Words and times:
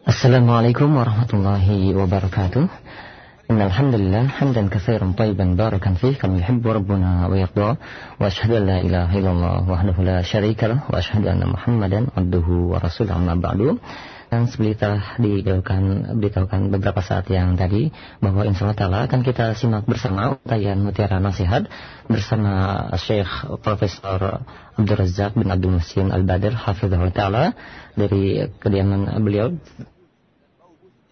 Assalamualaikum 0.00 0.96
warahmatullahi 0.96 1.92
wabarakatuh. 1.92 2.64
إن 3.52 3.60
الحمد 3.60 3.94
لله 4.00 4.32
حمدا 4.32 4.72
كثيرا 4.72 5.12
طيبا 5.12 5.44
باركا 5.60 5.92
فيه 6.00 6.16
كما 6.16 6.40
يحب 6.40 6.64
ربنا 6.64 7.28
ويرضى. 7.28 7.76
وأشهد 8.16 8.50
أن 8.50 8.64
لا 8.66 8.78
إله 8.80 9.18
إلا 9.18 9.30
الله 9.30 9.56
وحده 9.68 9.96
لا 10.00 10.18
شريك 10.24 10.64
له. 10.64 10.80
وأشهد 10.88 11.28
أن 11.28 11.44
محمدا 11.44 12.16
عبده 12.16 12.48
ورسوله. 12.48 13.12
أما 13.12 13.34
بعد 13.44 13.76
dan 14.30 14.46
seperti 14.46 14.78
telah 14.78 15.18
diberitahukan, 15.18 16.14
diberitahukan 16.14 16.60
beberapa 16.70 17.02
saat 17.02 17.26
yang 17.34 17.58
tadi 17.58 17.90
bahwa 18.22 18.46
insya 18.46 18.70
Allah 18.70 19.10
akan 19.10 19.26
kita 19.26 19.58
simak 19.58 19.90
bersama 19.90 20.38
utayan 20.38 20.78
mutiara 20.78 21.18
nasihat 21.18 21.66
bersama 22.06 22.86
Syekh 22.94 23.26
Profesor 23.58 24.46
Abdul 24.78 24.98
Razak 25.02 25.34
bin 25.34 25.50
Abdul 25.50 25.82
Musin 25.82 26.14
Al-Badr 26.14 26.54
Hafizahullah 26.54 27.10
Ta'ala 27.10 27.44
dari 27.98 28.46
kediaman 28.62 29.18
beliau 29.18 29.50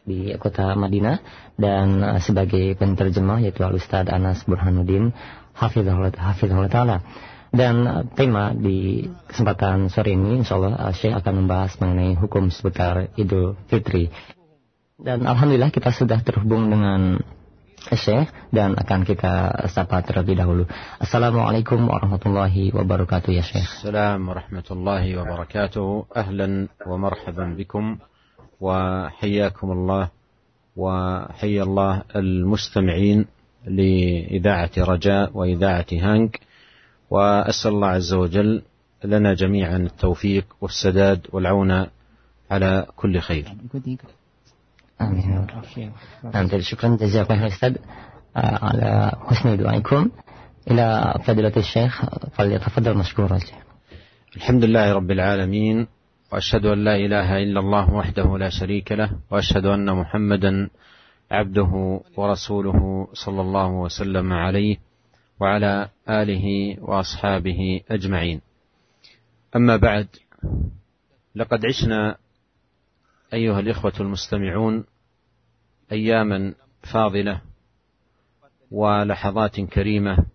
di 0.09 0.33
kota 0.41 0.73
Madinah 0.79 1.21
dan 1.59 2.01
uh, 2.01 2.23
sebagai 2.23 2.73
penterjemah 2.79 3.45
yaitu 3.45 3.67
Al 3.67 3.77
Ustaz 3.77 4.09
Anas 4.09 4.47
Burhanuddin 4.47 5.13
Hafizahullah 5.53 6.71
Ta'ala. 6.71 7.03
Dan 7.49 7.75
uh, 7.89 8.05
tema 8.13 8.53
di 8.53 9.09
kesempatan 9.29 9.89
sore 9.89 10.13
ini 10.13 10.45
insya 10.45 10.61
Allah 10.61 10.77
uh, 10.77 10.93
Syekh 10.93 11.17
akan 11.17 11.45
membahas 11.45 11.81
mengenai 11.81 12.17
hukum 12.17 12.53
seputar 12.53 13.09
Idul 13.17 13.57
Fitri. 13.73 14.13
Dan 14.99 15.25
Alhamdulillah 15.25 15.71
kita 15.73 15.95
sudah 15.95 16.21
terhubung 16.21 16.69
dengan 16.69 17.23
Syekh 17.89 18.29
dan 18.53 18.77
akan 18.77 19.07
kita 19.07 19.65
sapa 19.73 20.05
terlebih 20.05 20.37
dahulu. 20.37 20.69
Assalamualaikum 21.01 21.89
warahmatullahi 21.89 22.75
wabarakatuh 22.75 23.31
ya 23.33 23.41
Syekh. 23.47 23.65
Assalamualaikum 23.65 24.29
warahmatullahi 24.29 25.11
wabarakatuh. 25.17 26.13
Ahlan 26.13 26.69
wa 26.85 26.97
marhaban 27.01 27.57
bikum 27.57 28.03
wa 28.61 29.09
hayyakum 29.23 29.73
Allah 29.73 30.11
wa 30.75 31.31
hayya 31.39 31.65
Allah 31.65 32.05
al-mustami'in 32.13 33.31
li 33.71 34.27
idha'ati 34.37 34.83
Raja 34.83 35.31
wa 35.31 35.47
idha'ati 35.47 35.97
Hank. 36.03 36.43
وأسأل 37.11 37.71
الله 37.71 37.89
عز 37.89 38.13
وجل 38.15 38.63
لنا 39.05 39.35
جميعا 39.35 39.77
التوفيق 39.77 40.45
والسداد 40.61 41.27
والعون 41.33 41.87
على 42.51 42.87
كل 42.97 43.21
خير. 43.21 43.47
آمين 45.01 45.47
آمين 46.35 46.61
شكرا. 46.61 46.97
جزاكم 46.97 47.35
الله 47.35 47.47
أستاذ 47.47 47.77
على 48.37 49.13
حسن 49.27 49.57
دعائكم. 49.57 50.11
إلى 50.71 51.15
فضيلة 51.25 51.53
الشيخ 51.57 52.05
فليتفضل 52.37 52.99
مشكورا 52.99 53.39
الحمد 54.37 54.65
لله 54.65 54.93
رب 54.93 55.11
العالمين 55.11 55.87
وأشهد 56.33 56.67
أن 56.67 56.85
لا 56.85 56.97
إله 56.97 57.39
إلا 57.39 57.61
الله 57.61 57.95
وحده 57.95 58.39
لا 58.39 58.49
شريك 58.49 58.93
له 58.93 59.11
وأشهد 59.31 59.65
أن 59.67 59.97
محمدا 59.97 60.71
عبده 61.31 62.01
ورسوله 62.17 63.09
صلى 63.13 63.41
الله 63.41 63.71
وسلم 63.71 64.33
عليه. 64.33 64.77
وعلى 65.41 65.89
آله 66.09 66.77
وأصحابه 66.81 67.81
أجمعين. 67.91 68.41
أما 69.57 69.77
بعد 69.77 70.09
لقد 71.35 71.67
عشنا 71.67 72.17
أيها 73.33 73.61
الإخوة 73.61 73.93
المستمعون 74.01 74.85
أياما 75.93 76.55
فاضلة 76.93 77.41
ولحظات 78.71 79.61
كريمة 79.61 80.27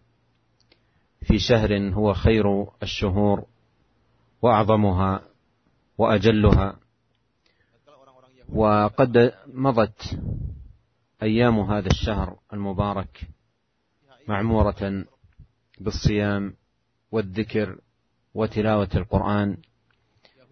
في 1.22 1.40
شهر 1.40 1.78
هو 1.94 2.14
خير 2.14 2.66
الشهور 2.84 3.46
وأعظمها 4.42 5.22
وأجلها 5.98 6.80
وقد 8.50 9.34
مضت 9.48 10.20
أيام 11.24 11.60
هذا 11.60 11.88
الشهر 11.88 12.38
المبارك 12.54 13.28
معمورة 14.28 15.06
بالصيام 15.80 16.54
والذكر 17.12 17.80
وتلاوة 18.34 18.90
القرآن. 18.96 19.58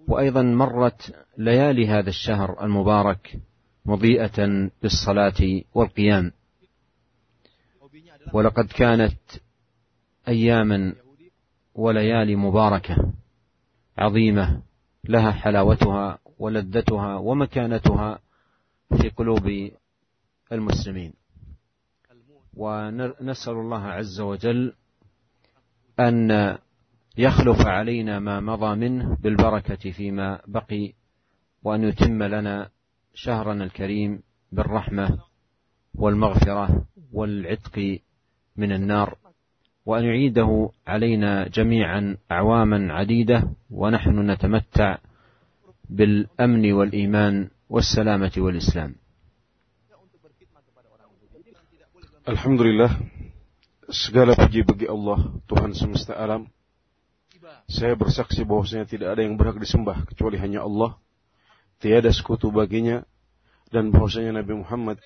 وأيضا 0.07 0.41
مرت 0.41 1.15
ليالي 1.37 1.87
هذا 1.87 2.09
الشهر 2.09 2.63
المبارك 2.65 3.39
مضيئة 3.85 4.69
بالصلاه 4.81 5.61
والقيام. 5.73 6.31
ولقد 8.33 8.65
كانت 8.65 9.19
اياما 10.27 10.95
وليالي 11.75 12.35
مباركة 12.35 13.13
عظيمة 13.97 14.61
لها 15.03 15.31
حلاوتها 15.31 16.19
ولذتها 16.39 17.15
ومكانتها 17.15 18.19
في 19.01 19.09
قلوب 19.09 19.71
المسلمين. 20.51 21.20
ونسأل 22.57 23.53
الله 23.53 23.83
عز 23.83 24.19
وجل 24.19 24.73
أن 25.99 26.57
يخلف 27.17 27.67
علينا 27.67 28.19
ما 28.19 28.39
مضى 28.39 28.75
منه 28.75 29.17
بالبركة 29.21 29.91
فيما 29.91 30.39
بقي 30.47 30.93
وأن 31.63 31.83
يتم 31.83 32.23
لنا 32.23 32.69
شهرنا 33.13 33.63
الكريم 33.63 34.21
بالرحمة 34.51 35.17
والمغفرة 35.95 36.85
والعتق 37.13 37.99
من 38.57 38.71
النار 38.71 39.17
وأن 39.85 40.03
يعيده 40.03 40.69
علينا 40.87 41.47
جميعا 41.47 42.17
أعواما 42.31 42.93
عديدة 42.93 43.49
ونحن 43.71 44.31
نتمتع 44.31 44.97
بالأمن 45.89 46.71
والإيمان 46.71 47.49
والسلامة 47.69 48.31
والإسلام. 48.37 48.95
Alhamdulillah 52.21 53.01
segala 53.89 54.37
puji 54.37 54.61
bagi 54.61 54.85
Allah 54.85 55.41
Tuhan 55.49 55.73
semesta 55.73 56.13
alam. 56.13 56.45
Saya 57.65 57.97
bersaksi 57.97 58.45
bahwasanya 58.45 58.85
tidak 58.85 59.17
ada 59.17 59.25
yang 59.25 59.41
berhak 59.41 59.57
disembah 59.57 60.05
kecuali 60.05 60.37
hanya 60.37 60.61
Allah. 60.61 61.01
Tiada 61.81 62.13
sekutu 62.13 62.53
baginya 62.53 63.01
dan 63.73 63.89
bahwasanya 63.89 64.37
Nabi 64.37 64.53
Muhammad 64.53 65.01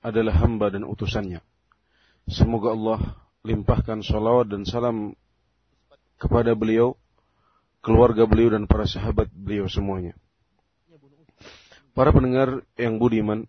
adalah 0.00 0.32
hamba 0.40 0.72
dan 0.72 0.88
utusannya. 0.88 1.44
Semoga 2.24 2.72
Allah 2.72 3.00
limpahkan 3.44 4.00
salawat 4.00 4.48
dan 4.48 4.64
salam 4.64 5.12
kepada 6.16 6.56
beliau, 6.56 6.96
keluarga 7.84 8.24
beliau 8.24 8.56
dan 8.56 8.64
para 8.64 8.88
sahabat 8.88 9.28
beliau 9.28 9.68
semuanya. 9.68 10.16
Para 11.92 12.16
pendengar 12.16 12.64
yang 12.80 12.96
budiman, 12.96 13.44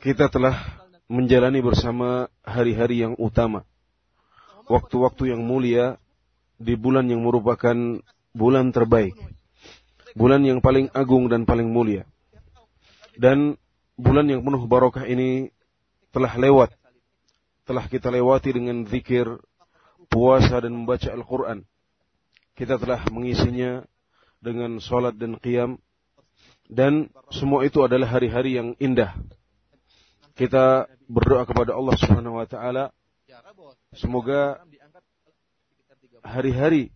kita 0.00 0.28
telah 0.28 0.56
menjalani 1.06 1.62
bersama 1.62 2.26
hari-hari 2.42 3.06
yang 3.06 3.14
utama, 3.16 3.62
waktu-waktu 4.66 5.34
yang 5.34 5.42
mulia 5.42 5.96
di 6.58 6.74
bulan 6.74 7.06
yang 7.06 7.22
merupakan 7.22 7.76
bulan 8.36 8.72
terbaik, 8.74 9.14
bulan 10.12 10.42
yang 10.42 10.58
paling 10.60 10.90
agung 10.92 11.30
dan 11.30 11.48
paling 11.48 11.70
mulia. 11.70 12.04
Dan 13.16 13.56
bulan 13.96 14.28
yang 14.28 14.44
penuh 14.44 14.64
barokah 14.68 15.08
ini 15.08 15.48
telah 16.12 16.32
lewat. 16.36 16.72
Telah 17.66 17.84
kita 17.90 18.12
lewati 18.12 18.54
dengan 18.54 18.86
zikir, 18.86 19.26
puasa 20.12 20.62
dan 20.62 20.76
membaca 20.76 21.10
Al-Quran. 21.10 21.66
Kita 22.54 22.78
telah 22.78 23.02
mengisinya 23.10 23.82
dengan 24.38 24.78
sholat 24.78 25.16
dan 25.18 25.40
qiyam. 25.40 25.80
Dan 26.66 27.10
semua 27.30 27.62
itu 27.62 27.82
adalah 27.82 28.10
hari-hari 28.10 28.58
yang 28.58 28.74
indah. 28.78 29.14
Kita 30.36 30.84
berdoa 31.08 31.48
kepada 31.48 31.72
Allah 31.72 31.96
Subhanahu 31.96 32.36
wa 32.36 32.44
taala 32.44 32.92
semoga 33.96 34.60
hari-hari 36.20 36.92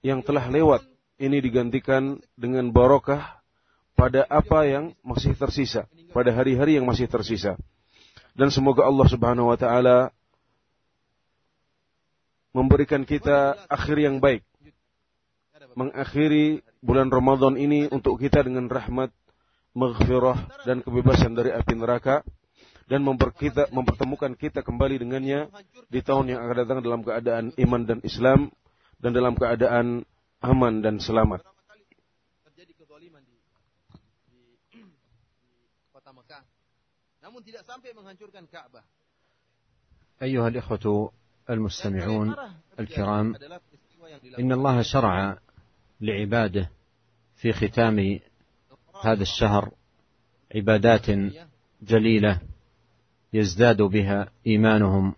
yang 0.00 0.24
telah 0.24 0.48
lewat 0.48 0.80
ini 1.20 1.44
digantikan 1.44 2.24
dengan 2.40 2.72
barokah 2.72 3.44
pada 3.92 4.24
apa 4.32 4.64
yang 4.64 4.96
masih 5.04 5.36
tersisa, 5.36 5.84
pada 6.16 6.32
hari-hari 6.32 6.80
yang 6.80 6.88
masih 6.88 7.04
tersisa. 7.04 7.60
Dan 8.32 8.48
semoga 8.48 8.88
Allah 8.88 9.12
Subhanahu 9.12 9.52
wa 9.52 9.58
taala 9.60 10.08
memberikan 12.56 13.04
kita 13.04 13.60
akhir 13.68 14.00
yang 14.00 14.24
baik. 14.24 14.40
Mengakhiri 15.76 16.64
bulan 16.80 17.12
Ramadan 17.12 17.60
ini 17.60 17.92
untuk 17.92 18.16
kita 18.16 18.40
dengan 18.40 18.72
rahmat, 18.72 19.12
maghfirah 19.76 20.64
dan 20.64 20.80
kebebasan 20.80 21.36
dari 21.36 21.52
api 21.52 21.76
neraka 21.76 22.24
dan 22.89 23.05
kita, 23.37 23.69
mempertemukan 23.69 24.33
kita 24.33 24.65
kembali 24.65 24.97
dengannya 24.97 25.47
di 25.93 26.01
tahun 26.01 26.33
yang 26.33 26.39
akan 26.41 26.55
datang 26.57 26.79
dalam 26.81 27.01
keadaan 27.05 27.45
iman 27.53 27.81
dan 27.85 27.99
Islam 28.01 28.49
dan 28.97 29.11
dalam 29.13 29.37
keadaan 29.37 30.03
aman 30.41 30.73
dan 30.81 30.97
selamat. 30.97 31.45
namun 37.19 37.45
tidak 37.45 37.61
sampai 37.61 37.93
menghancurkan 37.93 38.49
Ka'bah. 38.49 38.81
أيها 40.21 40.47
الإخوة 40.47 41.11
المستمعون 41.49 42.35
الكرام 42.79 43.35
إن 44.39 44.51
الله 44.51 44.81
شرع 44.81 45.37
لعباده 46.01 46.69
في 47.35 47.53
ختام 47.53 48.19
هذا 49.03 49.21
الشهر 49.21 49.71
عبادات 50.55 51.07
جليلة 51.81 52.41
يزداد 53.34 53.82
بها 53.82 54.28
إيمانهم 54.46 55.14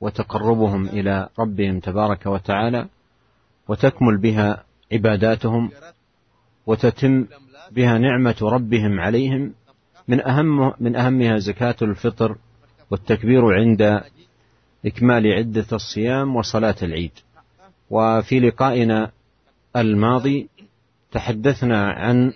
وتقربهم 0.00 0.86
إلى 0.86 1.28
ربهم 1.38 1.80
تبارك 1.80 2.26
وتعالى 2.26 2.86
وتكمل 3.68 4.18
بها 4.18 4.64
عباداتهم 4.92 5.70
وتتم 6.66 7.26
بها 7.70 7.98
نعمة 7.98 8.36
ربهم 8.42 9.00
عليهم. 9.00 9.52
من 10.08 10.20
أهم 10.20 10.72
من 10.80 10.96
أهمها 10.96 11.38
زكاة 11.38 11.76
الفطر 11.82 12.36
والتكبير 12.90 13.54
عند 13.54 14.00
إكمال 14.86 15.32
عدة 15.32 15.66
الصيام 15.72 16.36
وصلاة 16.36 16.76
العيد. 16.82 17.12
وفي 17.90 18.40
لقائنا 18.40 19.10
الماضي 19.76 20.48
تحدثنا 21.12 21.90
عن 21.92 22.32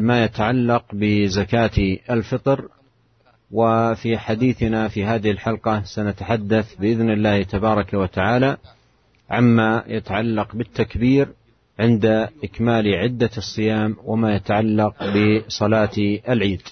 ما 0.00 0.24
يتعلق 0.24 0.84
بزكاة 0.92 1.98
الفطر 2.10 2.68
وفي 3.50 4.18
حديثنا 4.18 4.88
في 4.88 5.04
هذه 5.04 5.30
الحلقة 5.30 5.82
سنتحدث 5.82 6.74
بإذن 6.74 7.10
الله 7.10 7.42
تبارك 7.42 7.94
وتعالى 7.94 8.56
عما 9.30 9.84
يتعلق 9.86 10.56
بالتكبير 10.56 11.28
عند 11.78 12.04
إكمال 12.44 12.94
عدة 12.94 13.30
الصيام 13.36 13.96
وما 14.04 14.34
يتعلق 14.34 14.94
بصلاة 15.14 15.96
العيد. 16.28 16.62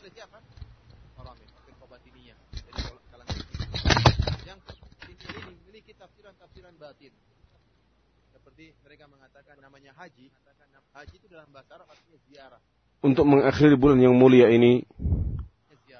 Untuk 13.02 13.26
mengakhiri 13.26 13.74
bulan 13.74 13.98
yang 13.98 14.14
mulia 14.14 14.46
ini, 14.46 14.86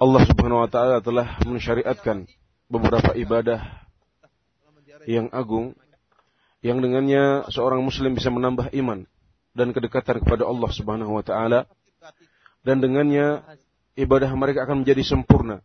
Allah 0.03 0.23
Subhanahu 0.27 0.67
wa 0.67 0.71
taala 0.71 0.99
telah 0.99 1.39
mensyariatkan 1.47 2.27
beberapa 2.67 3.15
ibadah 3.15 3.87
yang 5.07 5.31
agung 5.31 5.79
yang 6.59 6.83
dengannya 6.83 7.47
seorang 7.55 7.79
muslim 7.87 8.19
bisa 8.19 8.27
menambah 8.27 8.75
iman 8.83 9.07
dan 9.55 9.71
kedekatan 9.71 10.19
kepada 10.27 10.43
Allah 10.43 10.71
Subhanahu 10.75 11.15
wa 11.15 11.23
taala 11.23 11.71
dan 12.67 12.83
dengannya 12.83 13.47
ibadah 13.95 14.27
mereka 14.35 14.67
akan 14.67 14.83
menjadi 14.83 15.07
sempurna 15.07 15.63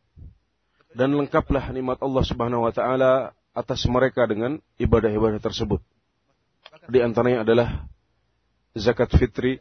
dan 0.94 1.18
lengkaplah 1.18 1.74
nikmat 1.74 1.98
Allah 1.98 2.22
Subhanahu 2.22 2.70
wa 2.70 2.74
taala 2.74 3.34
atas 3.58 3.90
mereka 3.90 4.30
dengan 4.30 4.62
ibadah-ibadah 4.78 5.42
tersebut. 5.42 5.82
Di 6.86 7.02
antaranya 7.02 7.42
adalah 7.42 7.90
zakat 8.78 9.10
fitri, 9.18 9.58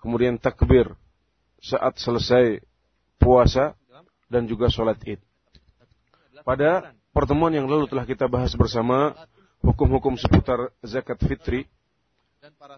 kemudian 0.00 0.40
takbir 0.40 0.96
saat 1.60 2.00
selesai 2.00 2.64
puasa, 3.18 3.78
dan 4.28 4.50
juga 4.50 4.66
sholat 4.72 4.98
id. 5.06 5.20
Pada 6.42 6.92
pertemuan 7.14 7.54
yang 7.54 7.70
lalu 7.70 7.86
telah 7.88 8.04
kita 8.04 8.26
bahas 8.26 8.52
bersama 8.58 9.14
hukum-hukum 9.64 10.18
seputar 10.18 10.74
zakat 10.84 11.16
fitri. 11.24 11.64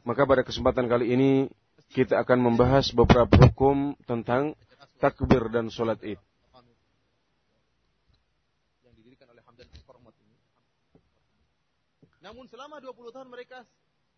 Maka 0.06 0.22
pada 0.22 0.46
kesempatan 0.46 0.86
kali 0.86 1.10
ini 1.10 1.30
kita 1.90 2.22
akan 2.22 2.38
membahas 2.52 2.94
beberapa 2.94 3.34
hukum 3.50 3.98
tentang 4.06 4.54
takbir 5.02 5.50
dan 5.50 5.72
sholat 5.72 5.98
id. 6.06 6.20
Namun 12.22 12.50
selama 12.50 12.82
20 12.82 13.14
tahun 13.14 13.28
mereka 13.30 13.62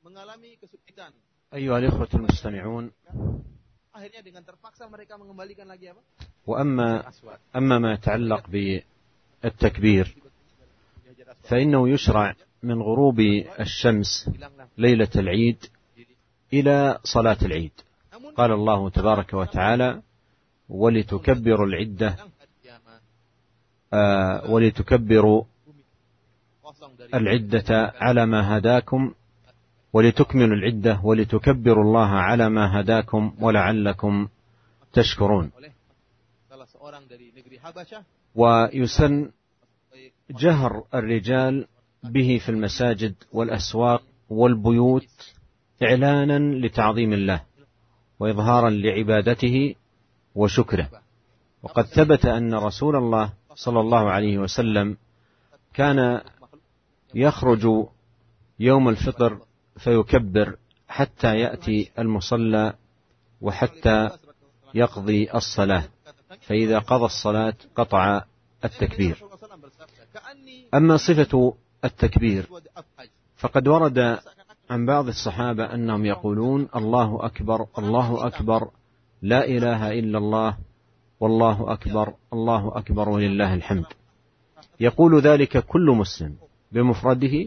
mengalami 0.01 0.57
kesulitan. 0.57 1.13
Ayuhal 1.53 1.85
alikhwatul 1.85 2.25
mustami'un. 2.25 2.89
Akhirnya 3.99 4.23
dengan 4.23 4.43
terpaksa 4.47 4.87
mereka 4.87 5.19
mengembalikan 5.19 5.67
lagi 5.67 5.91
apa? 5.91 6.03
وأما 6.49 7.13
أما 7.57 7.77
ما 7.79 7.93
يتعلق 7.93 8.49
بالتكبير 8.49 10.17
فإنه 11.43 11.89
يشرع 11.89 12.35
من 12.63 12.83
غروب 12.83 13.21
الشمس 13.61 14.31
ليلة 14.79 15.09
العيد 15.17 15.61
إلى 16.53 16.99
صلاة 17.05 17.37
العيد. 17.43 17.73
قال 18.37 18.51
الله 18.53 18.91
تبارك 18.91 19.35
وتعالى 19.35 20.03
ولتكبروا 20.69 21.67
العدة. 21.67 22.17
آه 23.93 24.51
ولتكبروا 24.51 25.45
العدة 27.15 27.93
على 28.01 28.27
ما 28.27 28.59
هداكم 28.59 29.15
ولتكملوا 29.93 30.57
العدة 30.57 31.01
ولتكبروا 31.05 31.85
الله 31.85 32.09
على 32.09 32.49
ما 32.49 32.81
هداكم 32.81 33.35
ولعلكم 33.41 34.29
تشكرون. 34.93 35.51
ويسن 38.35 39.31
جهر 40.31 40.85
الرجال 40.95 41.67
به 42.05 42.41
في 42.45 42.49
المساجد 42.49 43.15
والأسواق 43.33 44.03
والبيوت 44.31 45.35
إعلانا 45.83 46.67
لتعظيم 46.67 47.13
الله 47.13 47.43
وإظهارا 48.21 48.71
لعبادته 48.71 49.75
وشكره. 50.35 50.91
وقد 51.63 51.85
ثبت 51.85 52.27
أن 52.27 52.55
رسول 52.55 52.97
الله 52.97 53.33
صلى 53.55 53.81
الله 53.81 54.11
عليه 54.11 54.39
وسلم 54.39 54.97
كان 55.75 56.21
يخرج 57.15 57.87
يوم 58.61 58.89
الفطر 58.89 59.39
فيكبر 59.79 60.57
حتى 60.89 61.39
يأتي 61.39 61.91
المصلى 61.99 62.75
وحتى 63.41 64.11
يقضي 64.75 65.31
الصلاة. 65.35 65.85
فإذا 66.41 66.79
قضى 66.79 67.05
الصلاة 67.05 67.55
قطع 67.77 68.23
التكبير. 68.65 69.25
أما 70.75 70.97
صفة 70.97 71.55
التكبير 71.85 72.47
فقد 73.37 73.69
ورد 73.69 74.19
عن 74.71 74.87
بعض 74.87 75.09
الصحابة 75.09 75.75
أنهم 75.75 76.05
يقولون 76.05 76.69
الله 76.77 77.27
أكبر 77.27 77.67
الله 77.79 78.27
أكبر 78.27 78.71
لا 79.23 79.45
إله 79.45 79.99
إلا 79.99 80.19
الله 80.19 80.57
والله 81.21 81.73
أكبر 81.73 82.15
الله 82.33 82.79
أكبر 82.79 83.09
ولله 83.09 83.55
الحمد. 83.55 83.87
يقول 84.81 85.21
ذلك 85.21 85.59
كل 85.59 85.87
مسلم 85.91 86.37
بمفرده 86.73 87.47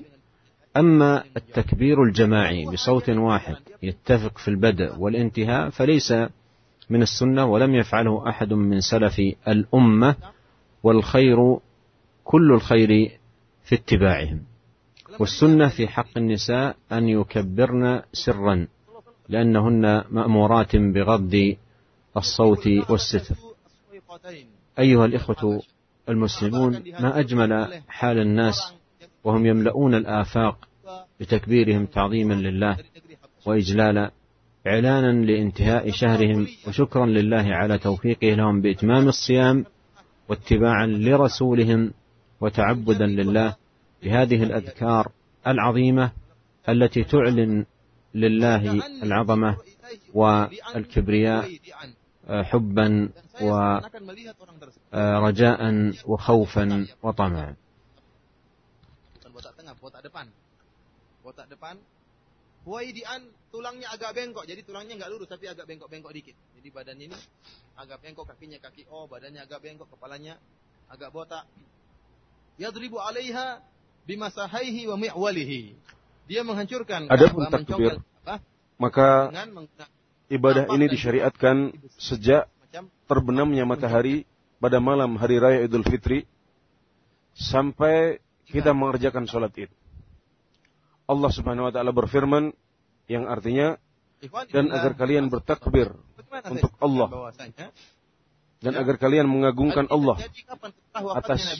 أما 0.77 1.23
التكبير 1.37 2.03
الجماعي 2.03 2.65
بصوت 2.65 3.09
واحد 3.09 3.55
يتفق 3.83 4.37
في 4.37 4.47
البدء 4.47 4.95
والانتهاء 4.97 5.69
فليس 5.69 6.13
من 6.89 7.01
السنة 7.01 7.45
ولم 7.45 7.75
يفعله 7.75 8.29
أحد 8.29 8.53
من 8.53 8.79
سلف 8.79 9.19
الأمة 9.47 10.15
والخير 10.83 11.57
كل 12.23 12.51
الخير 12.51 13.19
في 13.63 13.75
اتباعهم. 13.75 14.43
والسنة 15.19 15.67
في 15.67 15.87
حق 15.87 16.17
النساء 16.17 16.75
أن 16.91 17.09
يكبرن 17.09 18.01
سرا 18.13 18.67
لأنهن 19.29 20.03
مأمورات 20.09 20.75
بغض 20.75 21.55
الصوت 22.17 22.67
والستر. 22.89 23.35
أيها 24.79 25.05
الإخوة 25.05 25.61
المسلمون 26.09 26.83
ما 26.99 27.19
أجمل 27.19 27.81
حال 27.87 28.19
الناس 28.19 28.73
وهم 29.23 29.45
يملؤون 29.45 29.95
الآفاق 29.95 30.67
بتكبيرهم 31.19 31.85
تعظيما 31.85 32.33
لله 32.33 32.77
وإجلالا 33.45 34.11
إعلانا 34.67 35.25
لانتهاء 35.25 35.91
شهرهم 35.91 36.47
وشكرا 36.67 37.05
لله 37.05 37.45
على 37.55 37.77
توفيقه 37.77 38.33
لهم 38.33 38.61
بإتمام 38.61 39.07
الصيام 39.07 39.65
واتباعا 40.29 40.85
لرسولهم 40.85 41.93
وتعبدا 42.41 43.05
لله 43.05 43.55
بهذه 44.03 44.43
الأذكار 44.43 45.11
العظيمة 45.47 46.11
التي 46.69 47.03
تعلن 47.03 47.65
لله 48.15 48.81
العظمة 49.03 49.57
والكبرياء 50.13 51.49
حبا 52.29 53.09
ورجاء 54.93 55.91
وخوفا 56.05 56.87
وطمعا. 57.03 57.55
Huaidian 62.61 63.25
tulangnya 63.49 63.89
agak 63.89 64.13
bengkok, 64.13 64.45
jadi 64.45 64.61
tulangnya 64.61 65.01
nggak 65.01 65.09
lurus 65.09 65.25
tapi 65.25 65.49
agak 65.49 65.65
bengkok-bengkok 65.65 66.13
dikit. 66.13 66.37
Jadi 66.61 66.69
badan 66.69 66.97
ini 67.01 67.17
agak 67.73 68.05
bengkok, 68.05 68.29
kakinya 68.29 68.61
kaki 68.61 68.85
O, 68.93 69.09
badannya 69.09 69.41
agak 69.41 69.65
bengkok, 69.65 69.89
kepalanya 69.89 70.37
agak 70.85 71.09
botak. 71.09 71.49
Yadribu 72.61 73.01
alaiha 73.01 73.65
bimasahaihi 74.05 74.85
wa 74.93 74.97
mi'walihi. 75.01 75.73
Dia 76.29 76.45
menghancurkan 76.45 77.09
Adapun 77.09 77.49
takbir, 77.49 77.97
maka 78.77 79.33
ibadah 80.29 80.69
ini 80.77 80.85
disyariatkan 80.85 81.73
sejak 81.97 82.45
terbenamnya 83.09 83.65
matahari 83.65 84.29
pada 84.61 84.77
malam 84.77 85.17
hari 85.17 85.41
raya 85.41 85.65
Idul 85.65 85.83
Fitri 85.83 86.29
sampai 87.33 88.21
kita 88.45 88.71
mengerjakan 88.77 89.25
sholat 89.25 89.49
id. 89.57 89.71
Allah 91.11 91.29
Subhanahu 91.35 91.67
wa 91.67 91.73
taala 91.75 91.91
berfirman, 91.91 92.55
yang 93.11 93.27
artinya 93.27 93.75
dan 94.55 94.71
agar 94.71 94.95
kalian 94.95 95.27
bertakbir 95.27 95.91
untuk 96.47 96.71
Allah. 96.79 97.35
Dan 98.61 98.77
agar 98.77 98.95
kalian 99.01 99.25
mengagungkan 99.25 99.89
Allah 99.89 100.21
atas 101.17 101.57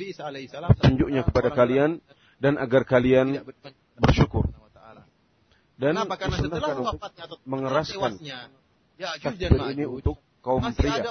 tunjuknya 0.79 1.25
kepada 1.27 1.49
kalian 1.51 1.97
dan 2.37 2.55
agar 2.61 2.87
kalian 2.87 3.41
bersyukur. 3.99 4.47
Dan 5.81 5.97
disunahkan 5.97 6.77
untuk 6.77 7.41
mengeraskan 7.43 8.21
takbir 9.01 9.51
ini 9.73 9.83
untuk 9.89 10.21
kaum 10.45 10.61
pria. 10.77 11.01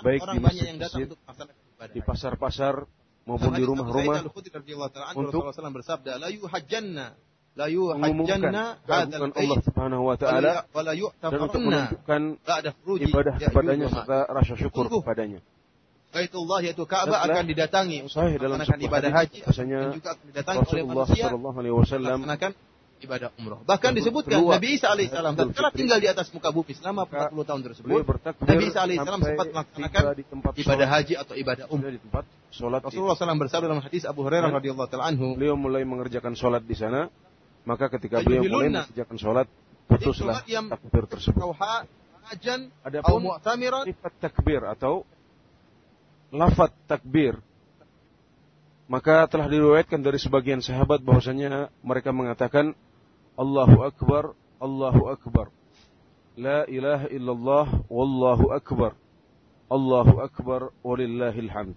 baik 0.00 0.20
di 0.32 0.38
masjid-masjid 0.40 1.08
di 1.92 2.00
pasar-pasar 2.00 2.88
maupun 3.28 3.52
di 3.52 3.62
rumah-rumah 3.68 4.32
untuk 5.12 5.44
la 5.52 6.28
yuhajjanna 6.32 7.12
hadzal 8.88 9.28
Allah 9.28 9.58
Subhanahu 9.60 10.02
wa 10.08 10.16
taala 10.16 10.64
dan 10.64 11.38
untuk 11.40 11.60
menunjukkan 11.60 12.20
ibadah 13.12 13.34
kepadanya 13.36 13.86
serta 13.92 14.18
rasa 14.32 14.54
syukur 14.56 14.88
kepadanya. 14.88 15.44
Baitullah 16.12 16.60
yaitu 16.60 16.84
Ka'bah 16.84 17.24
akan 17.24 17.44
didatangi 17.48 18.04
sahih 18.08 18.36
dalam 18.36 18.60
akan 18.60 18.78
ibadah 18.84 19.10
haji 19.12 19.40
dan 19.48 19.96
juga 19.96 20.08
akan 20.12 20.24
didatangi 20.28 20.60
oleh 20.68 20.84
manusia 20.84 21.24
sallallahu 21.28 21.56
alaihi 21.56 21.74
wasallam 21.76 22.18
akan 22.28 22.52
ibadah 23.02 23.28
umroh. 23.40 23.60
Bahkan 23.66 23.90
disebutkan 23.98 24.38
Nabi 24.44 24.78
Isa 24.78 24.92
alaihissalam 24.92 25.34
tatkala 25.34 25.74
tinggal 25.74 25.98
di 25.98 26.08
atas 26.12 26.30
muka 26.30 26.54
bumi 26.54 26.72
selama 26.76 27.08
40 27.08 27.48
tahun 27.48 27.60
tersebut, 27.64 28.00
Nabi 28.44 28.64
Isa 28.68 28.78
alaihissalam 28.84 29.20
sempat 29.24 29.46
melaksanakan 29.50 30.02
ibadah 30.54 30.88
haji 30.88 31.14
atau 31.18 31.34
ibadah 31.34 31.64
umroh 31.72 31.90
di 31.90 32.00
tempat 32.00 32.24
salat. 32.54 32.80
Rasulullah 32.84 33.16
SAW 33.18 33.40
bersabda 33.40 33.66
dalam 33.72 33.82
hadis 33.82 34.04
Abu 34.04 34.20
Hurairah 34.22 34.52
radhiyallahu 34.52 34.88
taala 34.92 35.10
anhu, 35.10 35.34
beliau 35.34 35.56
mulai 35.58 35.82
mengerjakan 35.82 36.36
salat 36.38 36.62
di 36.62 36.76
sana 36.76 37.08
maka 37.62 37.86
ketika 37.98 38.22
beliau 38.22 38.46
mulai 38.46 38.70
mengerjakan 38.70 39.16
sholat, 39.18 39.46
putuslah 39.86 40.42
takbir 40.46 41.04
tersebut. 41.06 41.54
Adapun 42.86 43.26
sifat 43.86 44.12
takbir 44.22 44.62
atau 44.62 45.02
lafat 46.30 46.72
takbir, 46.86 47.36
maka 48.86 49.26
telah 49.26 49.50
diriwayatkan 49.50 50.00
dari 50.00 50.18
sebagian 50.22 50.62
sahabat 50.62 51.02
bahwasanya 51.02 51.68
mereka 51.82 52.14
mengatakan 52.14 52.78
Allahu 53.34 53.84
Akbar, 53.84 54.32
Allahu 54.62 55.10
Akbar. 55.10 55.50
La 56.32 56.64
ilaha 56.64 57.12
illallah, 57.12 57.66
wallahu 57.92 58.56
akbar. 58.56 58.96
Allahu 59.68 60.24
akbar, 60.24 60.72
walillahil 60.80 61.52
hamd. 61.52 61.76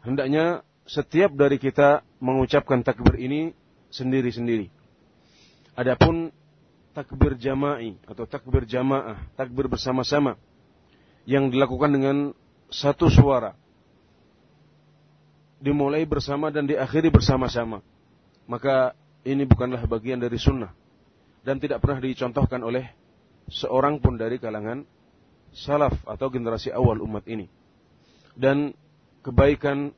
Hendaknya 0.00 0.64
setiap 0.88 1.36
dari 1.36 1.60
kita 1.60 2.00
mengucapkan 2.24 2.80
takbir 2.80 3.20
ini 3.20 3.52
sendiri-sendiri. 3.90 4.70
Adapun 5.74 6.30
takbir 6.94 7.38
jama'i 7.38 7.94
atau 8.06 8.26
takbir 8.26 8.66
jamaah, 8.66 9.18
takbir 9.38 9.70
bersama-sama 9.70 10.34
yang 11.28 11.50
dilakukan 11.52 11.90
dengan 11.94 12.16
satu 12.70 13.10
suara. 13.10 13.54
Dimulai 15.60 16.08
bersama 16.08 16.48
dan 16.48 16.64
diakhiri 16.64 17.12
bersama-sama. 17.12 17.84
Maka 18.48 18.96
ini 19.28 19.44
bukanlah 19.44 19.84
bagian 19.84 20.16
dari 20.16 20.40
sunnah. 20.40 20.72
Dan 21.44 21.60
tidak 21.60 21.84
pernah 21.84 22.00
dicontohkan 22.00 22.64
oleh 22.64 22.88
seorang 23.48 24.00
pun 24.00 24.16
dari 24.16 24.40
kalangan 24.40 24.84
salaf 25.52 25.92
atau 26.08 26.32
generasi 26.32 26.72
awal 26.72 27.04
umat 27.04 27.28
ini. 27.28 27.48
Dan 28.32 28.72
kebaikan 29.20 29.92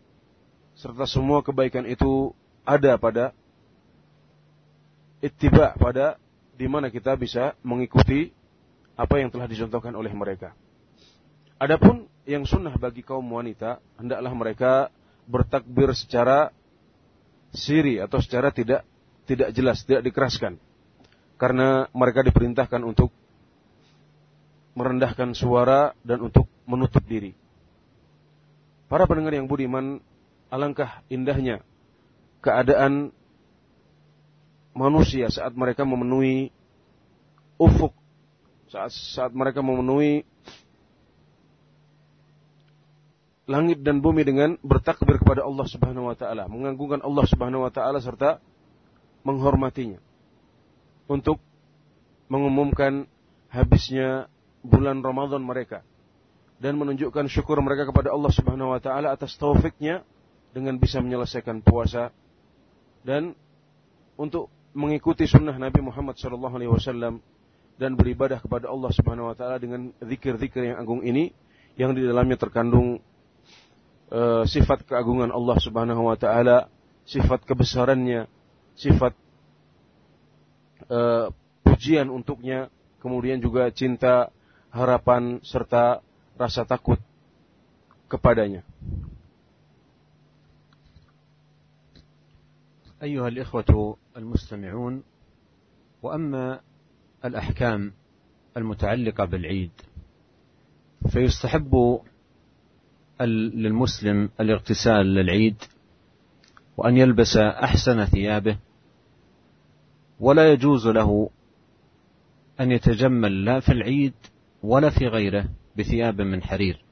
serta 0.75 1.07
semua 1.07 1.45
kebaikan 1.47 1.87
itu 1.87 2.35
ada 2.67 2.99
pada 2.99 3.31
ittiba 5.23 5.73
pada 5.79 6.19
di 6.59 6.67
mana 6.67 6.91
kita 6.91 7.15
bisa 7.15 7.55
mengikuti 7.63 8.35
apa 8.99 9.23
yang 9.23 9.31
telah 9.33 9.49
dicontohkan 9.49 9.95
oleh 9.95 10.13
mereka. 10.13 10.53
Adapun 11.57 12.11
yang 12.27 12.43
sunnah 12.43 12.75
bagi 12.75 13.07
kaum 13.07 13.25
wanita, 13.25 13.79
hendaklah 13.97 14.35
mereka 14.35 14.73
bertakbir 15.31 15.95
secara 15.95 16.51
siri 17.55 18.03
atau 18.03 18.19
secara 18.19 18.51
tidak 18.51 18.83
tidak 19.25 19.55
jelas, 19.55 19.87
tidak 19.87 20.03
dikeraskan. 20.03 20.59
Karena 21.39 21.87
mereka 21.95 22.27
diperintahkan 22.27 22.83
untuk 22.83 23.15
merendahkan 24.75 25.35
suara 25.39 25.95
dan 26.03 26.23
untuk 26.23 26.51
menutup 26.67 27.03
diri. 27.07 27.35
Para 28.91 29.09
pendengar 29.09 29.35
yang 29.35 29.49
budiman, 29.49 30.03
alangkah 30.53 31.01
indahnya 31.09 31.65
keadaan 32.43 33.15
manusia 34.73 35.29
saat 35.29 35.53
mereka 35.53 35.85
memenuhi 35.85 36.49
ufuk, 37.61 37.93
saat, 38.73 38.93
saat 38.93 39.33
mereka 39.33 39.61
memenuhi 39.61 40.25
langit 43.45 43.85
dan 43.85 44.01
bumi 44.01 44.25
dengan 44.25 44.57
bertakbir 44.65 45.21
kepada 45.21 45.45
Allah 45.45 45.67
Subhanahu 45.69 46.09
wa 46.09 46.17
taala, 46.17 46.49
mengagungkan 46.49 47.05
Allah 47.05 47.25
Subhanahu 47.29 47.69
wa 47.69 47.73
taala 47.73 48.01
serta 48.01 48.41
menghormatinya. 49.27 50.01
Untuk 51.11 51.43
mengumumkan 52.33 53.05
habisnya 53.53 54.33
bulan 54.65 55.05
Ramadan 55.05 55.45
mereka 55.45 55.85
dan 56.63 56.79
menunjukkan 56.79 57.27
syukur 57.29 57.59
mereka 57.61 57.91
kepada 57.91 58.15
Allah 58.15 58.33
Subhanahu 58.33 58.73
wa 58.73 58.81
taala 58.81 59.13
atas 59.13 59.37
taufiknya 59.37 60.07
dengan 60.55 60.79
bisa 60.79 61.03
menyelesaikan 61.03 61.61
puasa 61.61 62.15
dan 63.03 63.35
untuk 64.15 64.49
mengikuti 64.73 65.29
sunnah 65.29 65.57
Nabi 65.57 65.81
Muhammad 65.85 66.17
sallallahu 66.17 66.55
alaihi 66.57 66.73
wasallam 66.73 67.21
dan 67.77 67.97
beribadah 67.97 68.41
kepada 68.41 68.69
Allah 68.69 68.91
Subhanahu 68.93 69.33
wa 69.33 69.37
taala 69.37 69.57
dengan 69.61 69.93
zikir-zikir 70.01 70.73
yang 70.73 70.79
agung 70.81 71.05
ini 71.05 71.33
yang 71.77 71.97
di 71.97 72.05
dalamnya 72.05 72.37
terkandung 72.37 73.01
uh, 74.13 74.45
sifat 74.45 74.85
keagungan 74.85 75.33
Allah 75.33 75.57
Subhanahu 75.61 76.09
wa 76.09 76.17
taala, 76.17 76.69
sifat 77.09 77.49
kebesarannya, 77.49 78.29
sifat 78.77 79.17
uh, 80.93 81.33
pujian 81.65 82.13
untuknya, 82.13 82.69
kemudian 83.01 83.41
juga 83.41 83.73
cinta, 83.73 84.29
harapan 84.69 85.41
serta 85.41 86.05
rasa 86.37 86.65
takut 86.69 87.01
kepadanya. 88.09 88.65
أيها 93.03 93.29
الإخوة 93.29 93.97
المستمعون 94.17 95.03
وأما 96.03 96.61
الأحكام 97.25 97.93
المتعلقة 98.57 99.25
بالعيد 99.25 99.71
فيستحب 101.13 102.01
للمسلم 103.21 104.31
الاغتسال 104.41 105.07
للعيد 105.07 105.57
وأن 106.77 106.97
يلبس 106.97 107.37
أحسن 107.37 108.05
ثيابه 108.05 108.59
ولا 110.21 110.53
يجوز 110.53 110.87
له 110.87 111.31
أن 112.61 112.73
يتجمل 112.73 113.45
لا 113.45 113.61
في 113.61 113.73
العيد 113.73 114.15
ولا 114.63 114.91
في 114.91 115.07
غيره 115.07 115.49
بثياب 115.79 116.21
من 116.21 116.43
حرير 116.43 116.85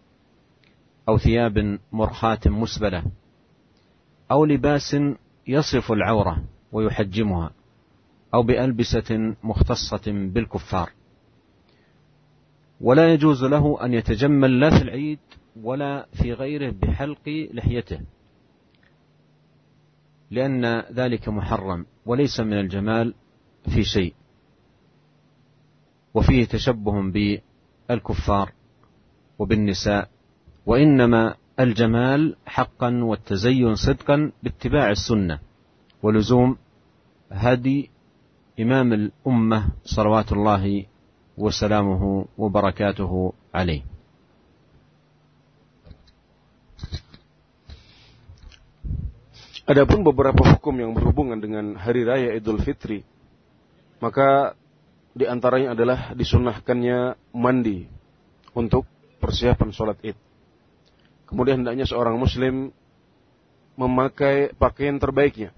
أو 1.09 1.19
ثياب 1.19 1.79
مرخاة 1.93 2.41
مسبلة 2.47 3.05
أو 4.31 4.45
لباس 4.45 4.97
يصف 5.47 5.93
العورة 5.93 6.45
ويحجمها 6.73 7.51
أو 8.35 8.43
بألبسة 8.43 9.37
مختصة 9.43 10.03
بالكفار. 10.07 10.91
ولا 12.81 13.13
يجوز 13.13 13.45
له 13.45 13.85
أن 13.85 13.95
يتجمل 13.95 14.61
لا 14.61 14.71
في 14.71 14.83
العيد 14.83 15.19
ولا 15.63 16.07
في 16.13 16.33
غيره 16.33 16.75
بحلق 16.83 17.49
لحيته 17.53 18.01
لأن 20.31 20.81
ذلك 20.81 21.29
محرم 21.29 21.87
وليس 22.07 22.41
من 22.41 22.61
الجمال 22.61 23.15
في 23.75 23.83
شيء. 23.83 24.15
وفيه 26.15 26.45
تشبه 26.45 27.13
بالكفار 27.89 28.53
وبالنساء 29.39 30.11
وإنما 30.67 31.37
الجمال 31.60 32.36
حقا 32.46 32.90
والتزين 33.04 33.76
صدقا 33.76 34.32
باتباع 34.44 34.92
السنه 34.92 35.40
ولزوم 36.04 36.58
هدي 37.32 37.90
امام 38.60 38.94
الامه 38.94 39.60
صلوات 39.84 40.32
الله 40.32 40.86
وسلامه 41.38 42.26
وبركاته 42.38 43.34
عليه 43.56 43.84
Adapun 49.66 50.06
beberapa 50.06 50.46
hukum 50.46 50.78
yang 50.78 50.94
berhubungan 50.94 51.42
dengan 51.42 51.74
hari 51.74 52.06
raya 52.06 52.38
Idul 52.38 52.62
Fitri, 52.62 53.02
maka 53.98 54.54
di 55.18 55.26
antaranya 55.26 55.74
adalah 55.74 56.14
disunahkannya 56.14 57.18
mandi 57.34 57.90
untuk 58.54 58.86
persiapan 59.18 59.74
sholat 59.74 59.98
id. 60.06 60.14
Kemudian 61.31 61.63
hendaknya 61.63 61.87
seorang 61.87 62.19
muslim 62.19 62.75
memakai 63.79 64.53
pakaian 64.59 64.99
terbaiknya. 64.99 65.55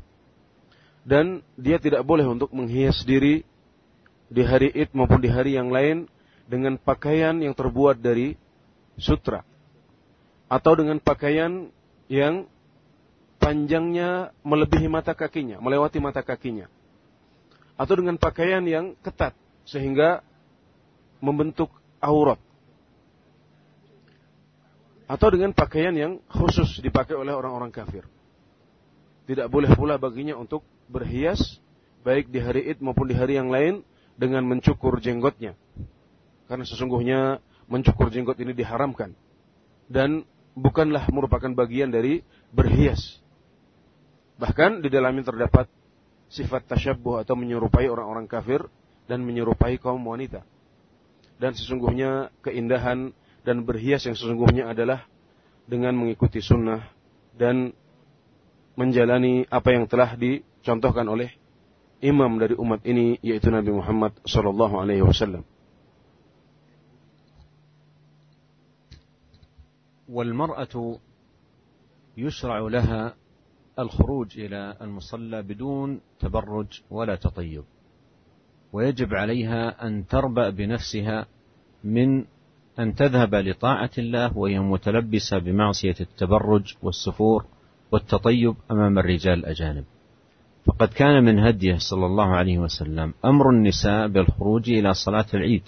Dan 1.02 1.42
dia 1.58 1.82
tidak 1.82 2.06
boleh 2.06 2.28
untuk 2.28 2.52
menghias 2.54 3.02
diri 3.02 3.42
di 4.30 4.42
hari 4.46 4.70
Id 4.70 4.94
maupun 4.94 5.18
di 5.18 5.32
hari 5.32 5.58
yang 5.58 5.72
lain 5.72 6.06
dengan 6.46 6.78
pakaian 6.78 7.34
yang 7.42 7.56
terbuat 7.56 7.98
dari 7.98 8.38
sutra 9.00 9.42
atau 10.52 10.72
dengan 10.76 11.00
pakaian 11.00 11.72
yang 12.12 12.44
panjangnya 13.40 14.36
melebihi 14.44 14.84
mata 14.86 15.16
kakinya, 15.16 15.56
melewati 15.64 15.96
mata 15.96 16.20
kakinya. 16.20 16.68
Atau 17.80 17.96
dengan 17.96 18.20
pakaian 18.20 18.60
yang 18.68 18.92
ketat 19.00 19.32
sehingga 19.64 20.20
membentuk 21.24 21.72
aurat. 22.04 22.36
Atau 25.12 25.28
dengan 25.28 25.52
pakaian 25.52 25.92
yang 25.92 26.24
khusus 26.32 26.80
dipakai 26.80 27.12
oleh 27.12 27.36
orang-orang 27.36 27.68
kafir. 27.68 28.08
Tidak 29.28 29.52
boleh 29.52 29.68
pula 29.76 30.00
baginya 30.00 30.40
untuk 30.40 30.64
berhias 30.88 31.60
baik 32.00 32.32
di 32.32 32.40
hari 32.40 32.72
Id 32.72 32.80
maupun 32.80 33.12
di 33.12 33.14
hari 33.14 33.36
yang 33.36 33.52
lain 33.52 33.84
dengan 34.16 34.48
mencukur 34.48 34.96
jenggotnya. 35.04 35.52
Karena 36.48 36.64
sesungguhnya 36.64 37.44
mencukur 37.68 38.08
jenggot 38.08 38.40
ini 38.40 38.56
diharamkan 38.56 39.12
dan 39.92 40.24
bukanlah 40.56 41.04
merupakan 41.12 41.52
bagian 41.52 41.92
dari 41.92 42.24
berhias. 42.48 43.20
Bahkan 44.40 44.80
di 44.80 44.88
dalamnya 44.88 45.28
terdapat 45.28 45.68
sifat 46.32 46.72
tasyabbuh 46.72 47.20
atau 47.20 47.36
menyerupai 47.36 47.84
orang-orang 47.86 48.24
kafir 48.24 48.64
dan 49.04 49.20
menyerupai 49.22 49.76
kaum 49.76 50.00
wanita. 50.08 50.40
Dan 51.36 51.52
sesungguhnya 51.52 52.32
keindahan 52.40 53.12
dan 53.42 53.66
berhias 53.66 54.06
yang 54.06 54.14
sesungguhnya 54.14 54.70
adalah 54.70 55.06
dengan 55.66 55.94
mengikuti 55.98 56.42
sunnah 56.42 56.82
dan 57.34 57.74
menjalani 58.74 59.44
apa 59.50 59.74
yang 59.74 59.84
telah 59.86 60.14
dicontohkan 60.16 61.06
oleh 61.06 61.30
imam 62.02 62.38
dari 62.40 62.58
umat 62.58 62.82
ini 62.82 63.18
yaitu 63.22 63.52
Nabi 63.52 63.70
Muhammad 63.70 64.16
sallallahu 64.26 64.80
alaihi 64.80 65.04
wasallam. 65.06 65.44
والمرأة 70.12 71.00
يشرع 72.20 72.58
لها 72.68 73.14
الخروج 73.78 74.38
إلى 74.44 74.76
المصلى 74.80 75.42
بدون 75.42 76.00
تبرج 76.20 76.80
ولا 76.90 77.16
تطيب 77.16 77.64
ويجب 78.72 79.14
عليها 79.14 79.86
أن 79.86 80.06
تربأ 80.06 80.50
بنفسها 80.50 81.26
من 81.84 82.24
أن 82.78 82.94
تذهب 82.94 83.34
لطاعة 83.34 83.90
الله 83.98 84.38
وهي 84.38 84.58
متلبسة 84.60 85.38
بمعصية 85.38 85.94
التبرج 86.00 86.74
والسفور 86.82 87.44
والتطيب 87.92 88.54
أمام 88.70 88.98
الرجال 88.98 89.38
الأجانب. 89.38 89.84
فقد 90.66 90.88
كان 90.88 91.24
من 91.24 91.38
هديه 91.38 91.76
صلى 91.78 92.06
الله 92.06 92.26
عليه 92.26 92.58
وسلم 92.58 93.14
أمر 93.24 93.50
النساء 93.50 94.08
بالخروج 94.08 94.70
إلى 94.70 94.94
صلاة 94.94 95.26
العيد. 95.34 95.62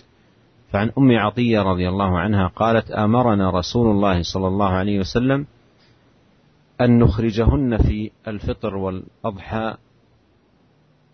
فعن 0.75 0.91
أم 0.99 1.19
عطية 1.19 1.63
رضي 1.63 1.89
الله 1.89 2.19
عنها 2.19 2.47
قالت 2.47 2.91
آمرنا 2.91 3.51
رسول 3.51 3.91
الله 3.91 4.23
صلى 4.23 4.49
الله 4.49 4.69
عليه 4.69 4.99
وسلم 4.99 5.47
أن 6.81 6.99
نخرجهن 6.99 7.79
في 7.79 8.11
الفطر 8.29 8.77
والأضحى 8.77 9.77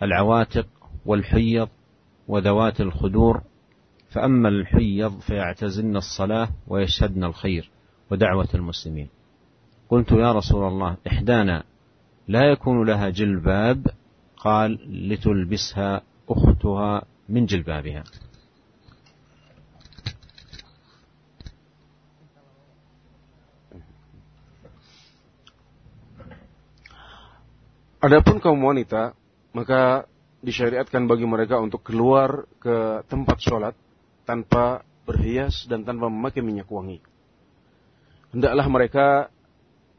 العواتق 0.02 0.66
والحيض 1.06 1.68
وذوات 2.28 2.80
الخدور 2.80 3.42
فأما 4.10 4.48
الحيض 4.48 5.20
فيعتزلن 5.20 5.96
الصلاة 5.96 6.48
ويشهدن 6.68 7.24
الخير 7.24 7.70
ودعوة 8.10 8.48
المسلمين. 8.54 9.08
قلت 9.88 10.12
يا 10.12 10.32
رسول 10.32 10.68
الله 10.68 10.96
إحدانا 11.06 11.62
لا 12.28 12.52
يكون 12.52 12.86
لها 12.86 13.08
جلباب 13.08 13.86
قال 14.36 14.78
لتلبسها 15.08 16.02
أختها 16.28 17.02
من 17.28 17.46
جلبابها. 17.46 18.04
Adapun 28.00 28.40
kaum 28.40 28.64
wanita, 28.64 29.12
maka 29.52 30.08
disyariatkan 30.40 31.04
bagi 31.04 31.28
mereka 31.28 31.60
untuk 31.60 31.84
keluar 31.84 32.48
ke 32.56 33.04
tempat 33.04 33.36
sholat. 33.44 33.76
Tanpa 34.30 34.86
berhias 35.02 35.66
dan 35.66 35.82
tanpa 35.82 36.06
memakai 36.06 36.38
minyak 36.38 36.70
wangi. 36.70 37.02
Hendaklah 38.30 38.66
mereka 38.70 39.06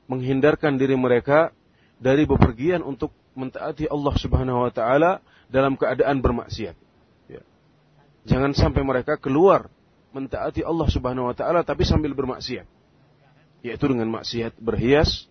menghindarkan 0.08 0.80
diri 0.80 0.96
mereka 0.96 1.52
dari 2.00 2.24
bepergian 2.24 2.80
untuk 2.80 3.12
mentaati 3.36 3.92
Allah 3.92 4.16
Subhanahu 4.16 4.64
wa 4.64 4.72
taala 4.72 5.20
dalam 5.52 5.76
keadaan 5.76 6.24
bermaksiat. 6.24 6.80
Ya. 7.28 7.44
Jangan 8.24 8.56
sampai 8.56 8.88
mereka 8.88 9.20
keluar 9.20 9.68
mentaati 10.16 10.64
Allah 10.64 10.88
Subhanahu 10.88 11.28
wa 11.28 11.36
taala 11.36 11.68
tapi 11.68 11.84
sambil 11.84 12.16
bermaksiat. 12.16 12.64
Yaitu 13.68 13.86
dengan 13.92 14.08
maksiat 14.16 14.56
berhias 14.64 15.28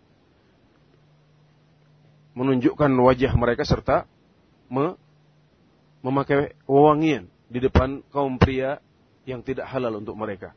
menunjukkan 2.37 2.93
wajah 3.01 3.33
mereka 3.33 3.65
serta 3.65 4.05
me 4.69 4.95
memakai 6.05 6.53
wewangian 6.69 7.27
di 7.51 7.59
depan 7.65 8.05
kaum 8.13 8.37
pria 8.37 8.79
yang 9.29 9.45
tidak 9.45 9.69
halal 9.69 10.01
untuk 10.01 10.17
mereka. 10.17 10.57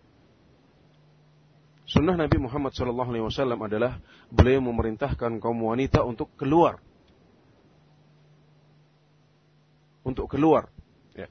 Sunnah 1.83 2.15
Nabi 2.15 2.39
Muhammad 2.39 2.71
SAW 2.71 3.59
adalah 3.59 3.99
beliau 4.31 4.63
memerintahkan 4.63 5.43
kaum 5.43 5.59
wanita 5.67 5.99
untuk 6.07 6.31
keluar, 6.39 6.79
untuk 10.07 10.31
keluar. 10.31 10.71
Ya. 11.11 11.27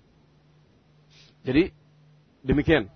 Jadi 1.40 1.72
demikian 2.44 2.92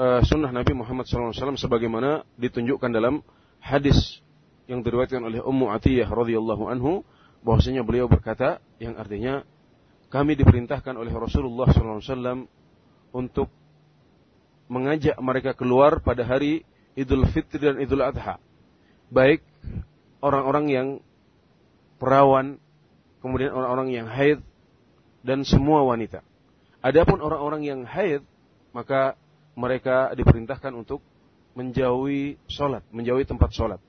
uh, 0.00 0.24
sunnah 0.24 0.48
Nabi 0.48 0.72
Muhammad 0.72 1.04
SAW 1.04 1.60
sebagaimana 1.60 2.24
ditunjukkan 2.40 2.88
dalam 2.88 3.20
hadis 3.60 4.24
yang 4.64 4.80
diriwayatkan 4.80 5.20
oleh 5.20 5.44
Ummu 5.44 5.68
Atiyah 5.76 6.08
radhiyallahu 6.08 6.72
anhu 6.72 7.04
bahwasanya 7.44 7.84
beliau 7.84 8.06
berkata 8.06 8.62
yang 8.78 8.96
artinya 8.96 9.42
kami 10.08 10.38
diperintahkan 10.38 10.94
oleh 10.94 11.10
Rasulullah 11.12 11.68
SAW 11.68 12.46
untuk 13.12 13.52
mengajak 14.66 15.16
mereka 15.20 15.52
keluar 15.52 16.00
pada 16.00 16.24
hari 16.24 16.64
Idul 16.96 17.28
Fitri 17.28 17.60
dan 17.60 17.78
Idul 17.78 18.02
Adha. 18.04 18.40
Baik 19.12 19.44
orang-orang 20.24 20.66
yang 20.72 20.88
perawan, 22.00 22.56
kemudian 23.20 23.52
orang-orang 23.52 23.92
yang 23.92 24.08
haid, 24.08 24.40
dan 25.22 25.44
semua 25.44 25.84
wanita. 25.84 26.24
Adapun 26.82 27.20
orang-orang 27.22 27.62
yang 27.62 27.80
haid, 27.86 28.24
maka 28.74 29.14
mereka 29.54 30.10
diperintahkan 30.16 30.72
untuk 30.72 31.04
menjauhi 31.52 32.40
sholat, 32.48 32.80
menjauhi 32.90 33.28
tempat 33.28 33.52
sholat 33.52 33.80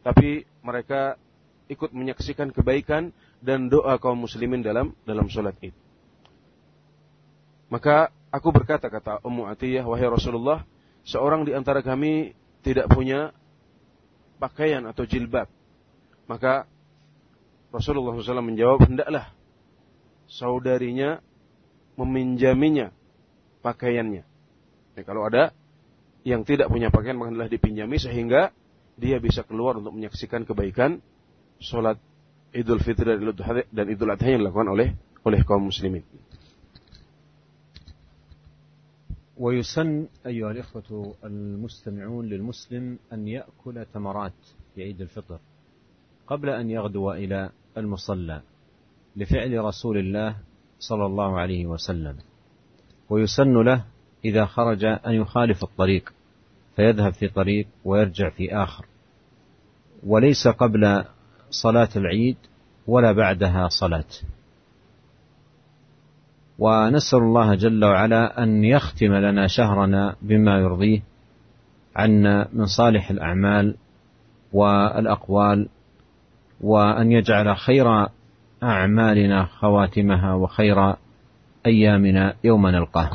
tapi 0.00 0.48
mereka 0.64 1.20
ikut 1.70 1.92
menyaksikan 1.92 2.50
kebaikan 2.50 3.12
dan 3.38 3.70
doa 3.70 3.96
kaum 4.00 4.26
muslimin 4.26 4.64
dalam 4.64 4.96
dalam 5.06 5.28
sholat 5.30 5.54
id. 5.62 5.76
Maka 7.70 8.10
aku 8.30 8.48
berkata 8.54 8.86
kata 8.86 9.22
Ummu 9.26 9.50
Atiyah 9.50 9.84
wahai 9.84 10.06
Rasulullah, 10.06 10.62
seorang 11.04 11.44
di 11.44 11.52
antara 11.52 11.82
kami 11.82 12.32
tidak 12.62 12.90
punya 12.90 13.34
pakaian 14.38 14.86
atau 14.86 15.04
jilbab. 15.04 15.50
Maka 16.30 16.64
Rasulullah 17.70 18.14
SAW 18.16 18.42
menjawab, 18.42 18.86
hendaklah 18.86 19.30
saudarinya 20.30 21.18
meminjaminya 21.98 22.94
pakaiannya. 23.60 24.24
Ya, 24.94 25.02
kalau 25.02 25.26
ada 25.26 25.52
yang 26.22 26.46
tidak 26.46 26.70
punya 26.70 26.88
pakaian 26.88 27.16
maka 27.16 27.34
hendaklah 27.34 27.52
dipinjami 27.52 27.96
sehingga 27.96 28.52
dia 29.00 29.16
bisa 29.16 29.40
keluar 29.44 29.80
untuk 29.80 29.96
menyaksikan 29.96 30.44
kebaikan 30.44 31.00
sholat 31.56 31.96
Idul 32.52 32.82
Fitri 32.82 33.16
dan 33.70 33.86
Idul 33.88 34.10
Adha 34.10 34.28
yang 34.28 34.42
dilakukan 34.42 34.68
oleh 34.68 34.92
oleh 35.24 35.40
kaum 35.46 35.70
muslimin. 35.70 36.02
ويسن 39.40 40.06
أيها 40.26 40.50
الإخوة 40.50 41.14
المستمعون 41.24 42.26
للمسلم 42.26 42.98
أن 43.12 43.28
يأكل 43.28 43.86
تمرات 43.94 44.32
في 44.74 44.82
عيد 44.82 45.00
الفطر 45.00 45.38
قبل 46.26 46.48
أن 46.48 46.70
يغدو 46.70 47.12
إلى 47.12 47.50
المصلى 47.76 48.42
لفعل 49.16 49.58
رسول 49.58 49.98
الله 49.98 50.36
صلى 50.78 51.06
الله 51.06 51.38
عليه 51.38 51.66
وسلم 51.66 52.16
ويسن 53.10 53.62
له 53.62 53.84
إذا 54.24 54.44
خرج 54.44 54.84
أن 54.84 55.12
يخالف 55.12 55.64
الطريق 55.64 56.12
فيذهب 56.76 57.12
في 57.12 57.28
طريق 57.28 57.66
ويرجع 57.84 58.30
في 58.30 58.54
آخر. 58.54 58.86
وليس 60.06 60.48
قبل 60.48 61.04
صلاة 61.50 61.88
العيد 61.96 62.36
ولا 62.86 63.12
بعدها 63.12 63.68
صلاة. 63.68 64.10
ونسأل 66.60 67.18
الله 67.18 67.54
جل 67.54 67.84
وعلا 67.84 68.42
أن 68.42 68.64
يختم 68.64 69.12
لنا 69.14 69.46
شهرنا 69.46 70.16
بما 70.22 70.58
يرضيه 70.58 71.00
عنا 71.96 72.48
من 72.52 72.66
صالح 72.66 73.10
الأعمال 73.10 73.74
والأقوال 74.52 75.68
وأن 76.60 77.12
يجعل 77.12 77.56
خير 77.56 78.06
أعمالنا 78.62 79.44
خواتمها 79.44 80.34
وخير 80.34 80.94
أيامنا 81.66 82.34
يوم 82.44 82.68
نلقاه. 82.68 83.10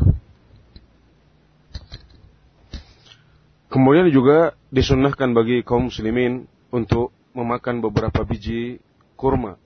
Kemudian 3.76 4.08
juga 4.08 4.56
disunnahkan 4.72 5.36
bagi 5.36 5.60
kaum 5.60 5.92
muslimin 5.92 6.48
untuk 6.72 7.12
memakan 7.36 7.84
beberapa 7.84 8.24
biji 8.24 8.80
kurma. 9.20 9.60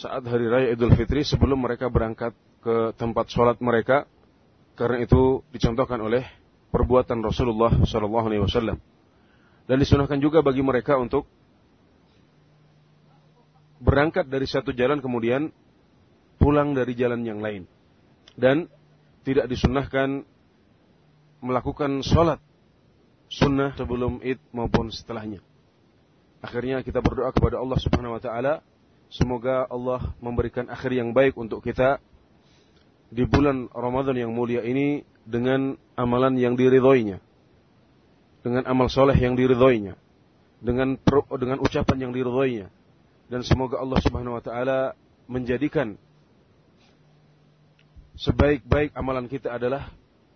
Saat 0.00 0.24
hari 0.24 0.48
raya 0.48 0.72
Idul 0.72 0.96
Fitri 0.96 1.28
sebelum 1.28 1.60
mereka 1.60 1.92
berangkat 1.92 2.32
ke 2.64 2.96
tempat 2.96 3.28
sholat 3.28 3.60
mereka 3.60 4.08
karena 4.72 5.04
itu 5.04 5.44
dicontohkan 5.52 6.00
oleh 6.00 6.24
perbuatan 6.72 7.20
Rasulullah 7.20 7.68
Shallallahu 7.84 8.26
Alaihi 8.32 8.40
Wasallam 8.40 8.80
dan 9.68 9.76
disunahkan 9.76 10.16
juga 10.16 10.40
bagi 10.40 10.64
mereka 10.64 10.96
untuk 10.96 11.28
berangkat 13.76 14.24
dari 14.24 14.48
satu 14.48 14.72
jalan 14.72 15.04
kemudian 15.04 15.52
pulang 16.40 16.72
dari 16.72 16.96
jalan 16.96 17.20
yang 17.20 17.44
lain 17.44 17.68
dan 18.40 18.72
tidak 19.20 19.52
disunahkan 19.52 20.24
melakukan 21.44 22.00
sholat 22.00 22.40
sunnah 23.28 23.76
sebelum 23.76 24.24
id 24.24 24.40
maupun 24.56 24.88
setelahnya. 24.88 25.44
Akhirnya 26.40 26.80
kita 26.80 27.04
berdoa 27.04 27.36
kepada 27.36 27.60
Allah 27.60 27.76
Subhanahu 27.76 28.16
wa 28.16 28.22
taala 28.22 28.64
semoga 29.10 29.66
Allah 29.66 30.14
memberikan 30.22 30.70
akhir 30.70 30.94
yang 30.94 31.10
baik 31.10 31.34
untuk 31.36 31.60
kita 31.60 31.98
di 33.10 33.26
bulan 33.26 33.66
Ramadan 33.74 34.14
yang 34.14 34.30
mulia 34.30 34.62
ini 34.62 35.02
dengan 35.26 35.74
amalan 35.98 36.38
yang 36.38 36.54
diridhoinya. 36.54 37.18
Dengan 38.40 38.64
amal 38.70 38.88
soleh 38.88 39.18
yang 39.18 39.34
diridhoinya. 39.34 39.98
Dengan 40.62 40.96
dengan 41.36 41.58
ucapan 41.60 42.08
yang 42.08 42.12
diridhoinya. 42.14 42.70
Dan 43.26 43.42
semoga 43.42 43.82
Allah 43.82 43.98
Subhanahu 44.00 44.38
wa 44.38 44.42
taala 44.42 44.78
menjadikan 45.30 45.98
sebaik-baik 48.18 48.94
amalan 48.94 49.30
kita 49.30 49.54
adalah 49.54 49.90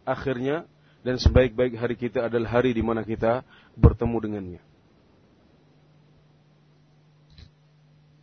akhirnya 0.07 0.69
dan 1.05 1.21
sebaik-baik 1.21 1.77
hari 1.77 1.97
kita 2.01 2.27
adalah 2.27 2.59
hari 2.59 2.73
di 2.73 2.81
mana 2.81 3.05
kita 3.05 3.45
bertemu 3.77 4.17
dengannya. 4.25 4.63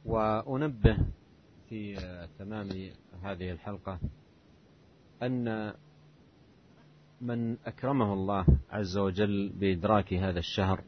وأنبه 0.05 0.97
في 1.69 1.95
تمام 2.39 2.69
هذه 3.23 3.51
الحلقة 3.51 3.99
أن 5.23 5.73
من 7.21 7.57
أكرمه 7.65 8.13
الله 8.13 8.45
عز 8.71 8.97
وجل 8.97 9.49
بإدراك 9.59 10.13
هذا 10.13 10.39
الشهر 10.39 10.81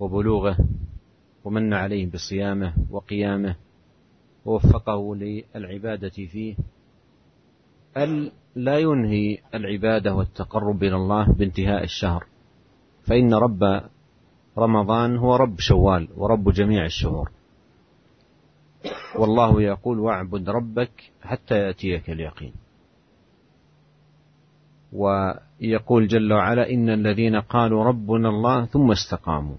وبلوغه 0.00 0.56
ومن 1.44 1.74
عليه 1.74 2.10
بصيامه 2.10 2.74
وقيامه 2.90 3.56
ووفقه 4.44 5.16
للعبادة 5.16 6.08
فيه 6.08 6.56
أن 7.96 8.30
لا 8.54 8.78
ينهي 8.78 9.38
العبادة 9.54 10.14
والتقرب 10.14 10.82
إلى 10.82 10.96
الله 10.96 11.32
بانتهاء 11.32 11.84
الشهر 11.84 12.26
فإن 13.02 13.34
رب 13.34 13.82
رمضان 14.58 15.16
هو 15.16 15.36
رب 15.36 15.54
شوال 15.58 16.08
ورب 16.16 16.52
جميع 16.52 16.84
الشهور. 16.84 17.30
والله 19.14 19.62
يقول 19.62 19.98
واعبد 19.98 20.50
ربك 20.50 20.90
حتى 21.22 21.54
يأتيك 21.54 22.10
اليقين. 22.10 22.52
ويقول 24.92 26.08
جل 26.08 26.32
وعلا 26.32 26.70
إن 26.70 26.90
الذين 26.90 27.36
قالوا 27.40 27.84
ربنا 27.84 28.28
الله 28.28 28.66
ثم 28.66 28.90
استقاموا. 28.90 29.56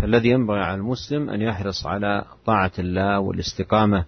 فالذي 0.00 0.28
ينبغي 0.28 0.60
على 0.60 0.74
المسلم 0.74 1.30
أن 1.30 1.42
يحرص 1.42 1.86
على 1.86 2.24
طاعة 2.46 2.72
الله 2.78 3.20
والاستقامة 3.20 4.04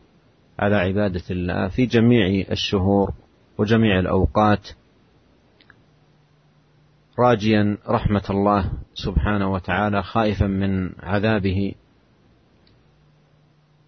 على 0.58 0.76
عبادة 0.76 1.22
الله 1.30 1.68
في 1.68 1.86
جميع 1.86 2.44
الشهور 2.50 3.12
وجميع 3.58 3.98
الأوقات. 3.98 4.68
راجيا 7.18 7.78
رحمة 7.88 8.24
الله 8.30 8.72
سبحانه 8.94 9.52
وتعالى 9.52 10.02
خائفا 10.02 10.46
من 10.46 10.90
عذابه 11.02 11.74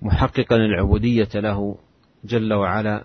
محققا 0.06 0.56
العبودية 0.56 1.28
له 1.34 1.78
جل 2.24 2.52
وعلا 2.52 3.04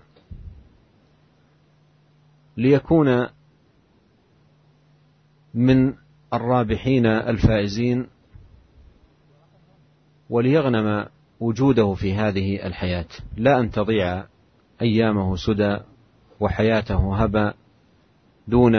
ليكون 2.56 3.26
من 5.54 5.94
الرابحين 6.34 7.06
الفائزين 7.06 8.06
وليغنم 10.30 11.06
وجوده 11.40 11.94
في 11.94 12.14
هذه 12.14 12.66
الحياة. 12.66 13.08
لا 13.36 13.60
أن 13.60 13.70
تضيع 13.70 14.24
أيامه 14.82 15.36
سدى 15.36 15.78
وحياته 16.40 17.16
هبى 17.16 17.52
دون 18.48 18.74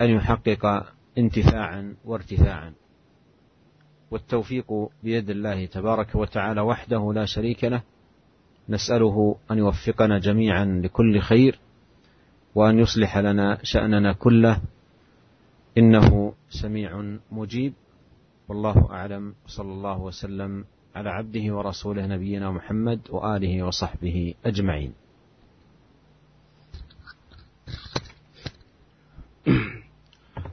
أن 0.00 0.10
يحقق 0.10 0.92
انتفاعا 1.18 1.96
وارتفاعا. 2.04 2.72
والتوفيق 4.10 4.88
بيد 5.02 5.30
الله 5.30 5.66
تبارك 5.66 6.14
وتعالى 6.14 6.60
وحده 6.60 7.12
لا 7.12 7.24
شريك 7.24 7.64
له. 7.64 7.82
نسأله 8.68 9.36
أن 9.50 9.58
يوفقنا 9.58 10.18
جميعا 10.18 10.64
لكل 10.84 11.20
خير 11.20 11.58
وأن 12.54 12.78
يصلح 12.78 13.18
لنا 13.18 13.58
شأننا 13.62 14.12
كله. 14.12 14.60
إنه 15.78 16.32
سميع 16.50 17.18
مجيب. 17.32 17.72
والله 18.48 18.90
أعلم. 18.90 19.34
صلى 19.46 19.72
الله 19.72 19.98
وسلم 20.00 20.64
على 20.94 21.10
عبده 21.10 21.54
ورسوله 21.54 22.06
نبينا 22.06 22.50
محمد 22.50 23.00
وآله 23.10 23.62
وصحبه 23.62 24.34
أجمعين. 24.46 24.92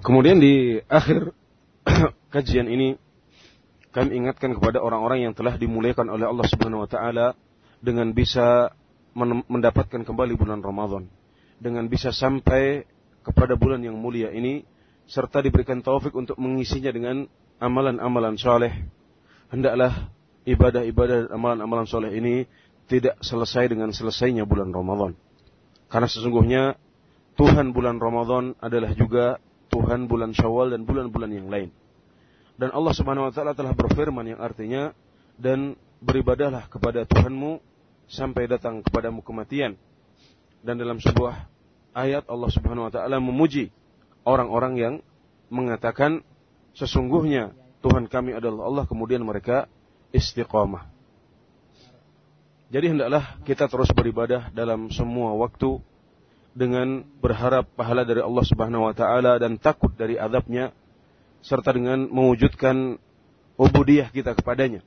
Kemudian 0.05 0.37
di 0.37 0.77
akhir 0.85 1.33
kajian 2.33 2.69
ini 2.69 2.93
kami 3.95 4.11
ingatkan 4.11 4.51
kepada 4.51 4.83
orang-orang 4.83 5.23
yang 5.23 5.31
telah 5.31 5.55
dimuliakan 5.55 6.11
oleh 6.11 6.27
Allah 6.27 6.43
Subhanahu 6.51 6.83
wa 6.83 6.89
taala 6.91 7.31
dengan 7.79 8.11
bisa 8.11 8.75
mendapatkan 9.47 10.03
kembali 10.03 10.35
bulan 10.35 10.59
Ramadan, 10.59 11.07
dengan 11.63 11.87
bisa 11.87 12.11
sampai 12.11 12.83
kepada 13.23 13.55
bulan 13.55 13.79
yang 13.79 13.95
mulia 13.95 14.35
ini 14.35 14.67
serta 15.07 15.39
diberikan 15.39 15.79
taufik 15.79 16.11
untuk 16.11 16.35
mengisinya 16.35 16.91
dengan 16.91 17.23
amalan-amalan 17.63 18.35
soleh. 18.35 18.83
Hendaklah 19.47 20.11
ibadah-ibadah 20.43 21.31
amalan-amalan 21.31 21.87
soleh 21.87 22.11
ini 22.19 22.43
tidak 22.91 23.15
selesai 23.23 23.71
dengan 23.71 23.95
selesainya 23.95 24.43
bulan 24.43 24.75
Ramadan. 24.75 25.15
Karena 25.87 26.11
sesungguhnya 26.11 26.75
Tuhan 27.39 27.71
bulan 27.71 28.03
Ramadan 28.03 28.59
adalah 28.59 28.91
juga 28.91 29.39
Tuhan 29.71 30.11
bulan 30.11 30.35
Syawal 30.35 30.75
dan 30.75 30.83
bulan-bulan 30.83 31.31
yang 31.31 31.47
lain. 31.47 31.71
Dan 32.55 32.71
Allah 32.71 32.93
Subhanahu 32.95 33.27
wa 33.27 33.33
taala 33.35 33.51
telah 33.51 33.75
berfirman 33.75 34.35
yang 34.35 34.39
artinya 34.39 34.95
dan 35.35 35.75
beribadahlah 35.99 36.71
kepada 36.71 37.03
Tuhanmu 37.03 37.59
sampai 38.07 38.47
datang 38.47 38.79
kepadamu 38.79 39.19
kematian. 39.19 39.75
Dan 40.63 40.79
dalam 40.79 40.97
sebuah 40.97 41.45
ayat 41.91 42.25
Allah 42.31 42.49
Subhanahu 42.51 42.87
wa 42.87 42.93
taala 42.93 43.19
memuji 43.19 43.69
orang-orang 44.23 44.73
yang 44.79 44.93
mengatakan 45.51 46.23
sesungguhnya 46.73 47.53
Tuhan 47.85 48.09
kami 48.09 48.33
adalah 48.33 48.65
Allah 48.65 48.85
kemudian 48.87 49.21
mereka 49.21 49.69
istiqamah. 50.15 50.89
Jadi 52.73 52.97
hendaklah 52.97 53.37
kita 53.45 53.69
terus 53.69 53.93
beribadah 53.93 54.49
dalam 54.51 54.89
semua 54.89 55.37
waktu 55.37 55.77
dengan 56.55 57.03
berharap 57.19 57.67
pahala 57.75 58.07
dari 58.07 58.23
Allah 58.23 58.45
Subhanahu 58.47 58.89
wa 58.89 58.93
taala 58.95 59.37
dan 59.37 59.59
takut 59.59 59.91
dari 59.93 60.15
azabnya 60.15 60.71
serta 61.45 61.69
dengan 61.77 62.09
mewujudkan 62.09 62.97
ubudiyah 63.61 64.09
kita 64.09 64.33
kepadanya 64.33 64.81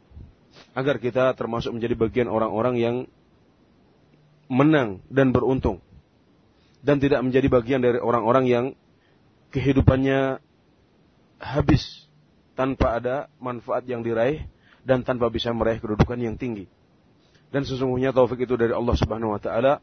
agar 0.75 0.99
kita 0.99 1.31
termasuk 1.39 1.71
menjadi 1.71 1.95
bagian 1.95 2.29
orang-orang 2.29 2.75
yang 2.77 2.97
menang 4.51 4.99
dan 5.07 5.31
beruntung 5.31 5.79
dan 6.83 6.99
tidak 6.99 7.23
menjadi 7.23 7.47
bagian 7.47 7.81
dari 7.83 8.03
orang-orang 8.03 8.45
yang 8.51 8.65
kehidupannya 9.55 10.43
habis 11.39 12.07
tanpa 12.59 12.99
ada 12.99 13.17
manfaat 13.39 13.87
yang 13.87 14.03
diraih 14.03 14.43
dan 14.83 15.07
tanpa 15.07 15.31
bisa 15.31 15.55
meraih 15.55 15.79
kedudukan 15.79 16.19
yang 16.19 16.35
tinggi. 16.35 16.67
Dan 17.49 17.65
sesungguhnya 17.65 18.13
taufik 18.13 18.45
itu 18.45 18.59
dari 18.59 18.75
Allah 18.75 18.97
Subhanahu 18.99 19.33
wa 19.33 19.41
taala 19.41 19.81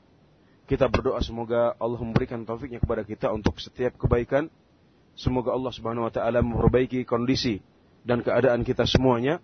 kita 0.66 0.90
berdoa 0.90 1.22
semoga 1.22 1.78
Allah 1.78 2.02
memberikan 2.02 2.42
taufiknya 2.42 2.82
kepada 2.82 3.06
kita 3.06 3.30
untuk 3.30 3.58
setiap 3.62 3.96
kebaikan. 4.02 4.50
Semoga 5.16 5.56
Allah 5.56 5.72
Subhanahu 5.72 6.08
wa 6.08 6.14
taala 6.14 6.44
memperbaiki 6.44 7.08
kondisi 7.08 7.64
dan 8.04 8.20
keadaan 8.20 8.68
kita 8.68 8.84
semuanya. 8.84 9.40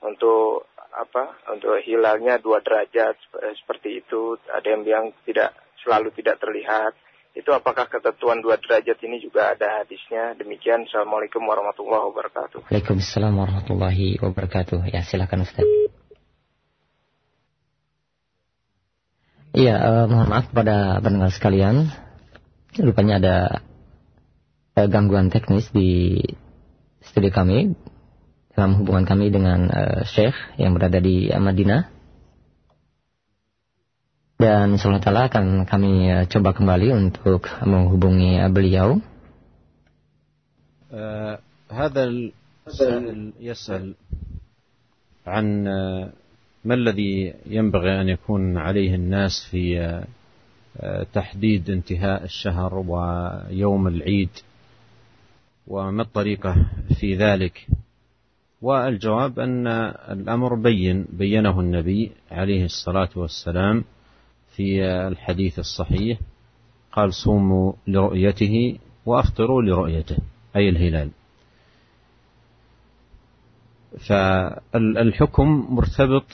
untuk 0.00 0.72
apa? 0.96 1.44
Untuk 1.52 1.76
hilalnya 1.84 2.40
dua 2.40 2.64
derajat 2.64 3.20
seperti 3.60 4.00
itu. 4.00 4.40
Ada 4.48 4.72
yang 4.72 4.80
bilang 4.80 5.12
tidak 5.28 5.52
selalu 5.84 6.08
tidak 6.16 6.40
terlihat. 6.40 6.96
Itu 7.36 7.52
apakah 7.52 7.84
ketentuan 7.92 8.40
dua 8.40 8.56
derajat 8.56 8.96
ini 9.04 9.20
juga 9.20 9.52
ada 9.52 9.84
hadisnya? 9.84 10.32
Demikian. 10.40 10.88
Assalamualaikum 10.88 11.44
warahmatullahi 11.44 12.08
wabarakatuh. 12.08 12.64
Waalaikumsalam 12.64 13.36
warahmatullahi 13.36 14.16
wabarakatuh. 14.24 14.88
Ya 14.88 15.04
silakan 15.04 15.44
Ustaz. 15.44 15.68
Iya, 19.52 19.76
uh, 19.76 20.04
mohon 20.08 20.32
maaf 20.32 20.48
kepada 20.48 20.96
pendengar 21.04 21.28
sekalian. 21.28 21.92
Rupanya 22.72 23.20
ada 23.20 23.36
uh, 24.80 24.88
gangguan 24.88 25.28
teknis 25.28 25.68
di 25.76 26.20
studio 27.04 27.32
kami 27.36 27.76
dalam 28.56 28.80
hubungan 28.80 29.04
kami 29.04 29.28
dengan 29.28 29.68
uh, 29.68 30.08
Syekh 30.08 30.36
yang 30.56 30.72
berada 30.72 31.04
di 31.04 31.28
Madinah. 31.28 31.95
Dan 34.36 34.76
selanjutnya 34.76 35.32
akan 35.32 35.64
kami 35.64 36.12
uh, 36.12 36.24
coba 36.28 36.52
kembali 36.52 36.92
untuk 36.92 37.48
menghubungi 37.64 38.36
uh, 38.40 38.52
beliau. 38.52 39.00
هذا 41.66 42.02
السائل 42.66 43.42
يسأل 43.42 43.94
عن 45.26 45.46
ما 46.64 46.74
الذي 46.74 47.34
ينبغي 47.46 48.00
أن 48.00 48.08
يكون 48.08 48.56
عليه 48.56 48.94
الناس 48.94 49.50
في 49.50 49.76
تحديد 51.12 51.70
انتهاء 51.70 52.24
الشهر 52.24 52.74
ويوم 52.74 53.88
العيد 53.88 54.30
وما 55.66 56.02
الطريقة 56.02 56.56
في 57.00 57.14
ذلك 57.14 57.66
والجواب 58.62 59.38
أن 59.38 59.66
الأمر 60.10 60.54
بين 60.54 61.06
بينه 61.12 61.60
النبي 61.60 62.10
عليه 62.30 62.64
الصلاة 62.64 63.10
والسلام 63.16 63.84
في 64.56 64.84
الحديث 64.84 65.58
الصحيح 65.58 66.18
قال 66.92 67.14
صوموا 67.14 67.72
لرؤيته 67.86 68.78
وأفطروا 69.06 69.62
لرؤيته. 69.62 70.16
أي 70.56 70.68
الهلال. 70.68 71.10
فالحكم 74.08 75.66
مرتبط 75.70 76.24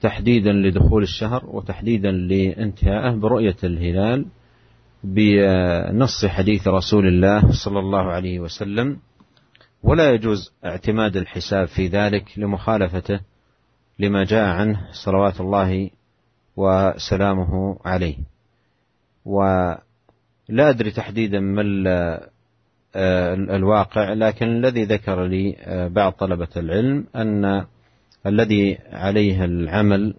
تحديدا 0.00 0.52
لدخول 0.52 1.02
الشهر 1.02 1.46
وتحديدا 1.46 2.10
لانتهائه 2.10 3.14
برؤية 3.14 3.56
الهلال 3.64 4.26
بنص 5.04 6.26
حديث 6.26 6.68
رسول 6.68 7.06
الله 7.06 7.52
صلى 7.64 7.78
الله 7.78 8.12
عليه 8.12 8.40
وسلم 8.40 8.98
ولا 9.82 10.10
يجوز 10.10 10.52
اعتماد 10.64 11.16
الحساب 11.16 11.68
في 11.68 11.86
ذلك 11.86 12.38
لمخالفته 12.38 13.20
لما 13.98 14.24
جاء 14.24 14.48
عنه 14.48 14.88
صلوات 15.04 15.40
الله 15.40 15.90
وسلامه 16.56 17.78
عليه. 17.84 18.16
ولا 19.24 19.80
أدري 20.50 20.90
تحديدا 20.90 21.40
ما 21.40 21.62
الواقع 23.56 24.12
لكن 24.12 24.46
الذي 24.46 24.84
ذكر 24.84 25.24
لي 25.24 25.56
بعض 25.94 26.12
طلبة 26.12 26.48
العلم 26.56 27.06
أن 27.16 27.64
الذي 28.26 28.78
عليه 28.92 29.44
العمل 29.44 30.14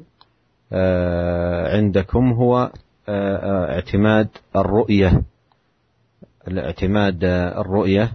عندكم 1.76 2.32
هو 2.32 2.72
اعتماد 3.10 4.28
الرؤية 4.56 5.24
الاعتماد 6.48 7.24
الرؤية. 7.24 8.12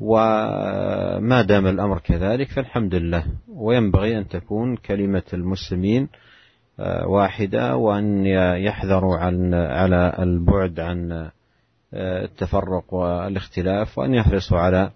وما 0.00 1.42
دام 1.42 1.66
الأمر 1.66 1.98
كذلك 1.98 2.48
فالحمد 2.48 2.94
لله. 2.94 3.24
وينبغي 3.48 4.18
أن 4.18 4.28
تكون 4.28 4.76
كلمة 4.76 5.22
المسلمين 5.32 6.08
واحدة 7.06 7.76
وأن 7.76 8.26
يحذروا 8.62 9.16
عن 9.16 9.54
على 9.54 10.16
البعد 10.18 10.80
عن 10.80 11.30
التفرق 11.94 12.94
والاختلاف 12.94 13.98
وأن 13.98 14.14
يحرصوا 14.14 14.58
على 14.58 14.90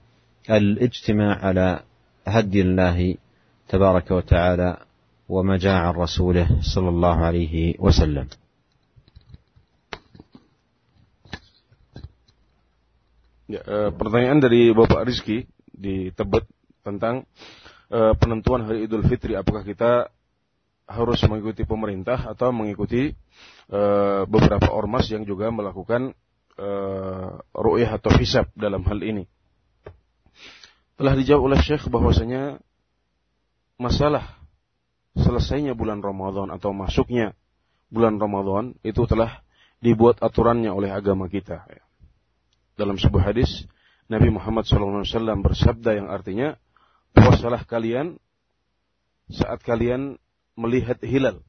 الاجتماع 0.50 1.34
على 1.38 1.80
هدي 2.26 2.60
الله 2.60 3.14
تبارك 3.68 4.10
وتعالى 4.10 4.76
وما 5.28 5.56
جاء 5.56 5.74
عن 5.74 5.94
رسوله 5.94 6.48
صلى 6.60 6.88
الله 6.88 7.16
عليه 7.24 7.74
وسلم. 7.78 8.28
Ya, 13.52 13.60
e, 13.68 13.76
pertanyaan 13.92 14.40
dari 14.40 14.72
Bapak 14.72 15.04
Rizky 15.04 15.44
di 15.68 16.08
Tebet 16.08 16.48
tentang 16.80 17.28
e, 17.92 18.16
penentuan 18.16 18.64
hari 18.64 18.88
Idul 18.88 19.04
Fitri. 19.04 19.36
Apakah 19.36 19.60
kita 19.60 20.08
harus 20.86 21.20
mengikuti 21.24 21.62
pemerintah 21.62 22.30
atau 22.30 22.50
mengikuti 22.50 23.14
uh, 23.70 24.26
beberapa 24.26 24.70
ormas 24.74 25.08
yang 25.08 25.22
juga 25.22 25.48
melakukan 25.48 26.12
uh, 26.58 27.40
ru'yah 27.54 27.96
atau 27.96 28.10
hisab 28.18 28.50
dalam 28.52 28.82
hal 28.84 29.00
ini. 29.00 29.24
Telah 30.98 31.14
dijawab 31.16 31.52
oleh 31.52 31.60
Syekh 31.62 31.88
bahwasanya 31.88 32.60
masalah 33.80 34.38
selesainya 35.18 35.74
bulan 35.74 36.00
Ramadan 36.00 36.52
atau 36.54 36.70
masuknya 36.70 37.34
bulan 37.92 38.16
Ramadan 38.16 38.76
itu 38.86 39.04
telah 39.04 39.44
dibuat 39.82 40.22
aturannya 40.22 40.70
oleh 40.70 40.94
agama 40.94 41.26
kita. 41.26 41.66
Dalam 42.78 42.96
sebuah 42.96 43.34
hadis 43.34 43.66
Nabi 44.06 44.30
Muhammad 44.30 44.64
SAW 44.64 45.04
bersabda 45.42 45.98
yang 45.98 46.08
artinya 46.08 46.54
puasalah 47.12 47.66
kalian 47.66 48.16
saat 49.28 49.60
kalian 49.66 50.21
melihat 50.58 51.00
hilal. 51.02 51.40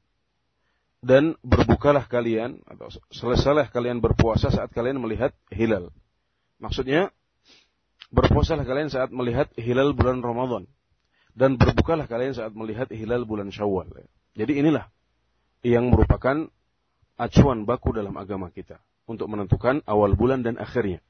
Dan 1.04 1.36
berbukalah 1.44 2.08
kalian, 2.08 2.64
atau 2.64 2.88
selesailah 3.12 3.68
kalian 3.76 4.00
berpuasa 4.00 4.48
saat 4.48 4.72
kalian 4.72 5.04
melihat 5.04 5.36
hilal. 5.52 5.92
Maksudnya, 6.64 7.12
berpuasalah 8.14 8.64
kalian 8.64 8.88
saat 8.88 9.12
melihat 9.12 9.52
hilal 9.60 9.92
bulan 9.92 10.24
Ramadan. 10.24 10.64
Dan 11.34 11.60
berbukalah 11.60 12.08
kalian 12.08 12.38
saat 12.38 12.56
melihat 12.56 12.88
hilal 12.94 13.28
bulan 13.28 13.52
Syawal. 13.52 13.90
Jadi 14.38 14.64
inilah 14.64 14.88
yang 15.66 15.90
merupakan 15.90 16.48
acuan 17.20 17.66
baku 17.68 17.92
dalam 17.92 18.16
agama 18.16 18.54
kita. 18.54 18.80
Untuk 19.04 19.28
menentukan 19.28 19.84
awal 19.84 20.16
bulan 20.16 20.46
dan 20.46 20.56
akhirnya. 20.56 21.04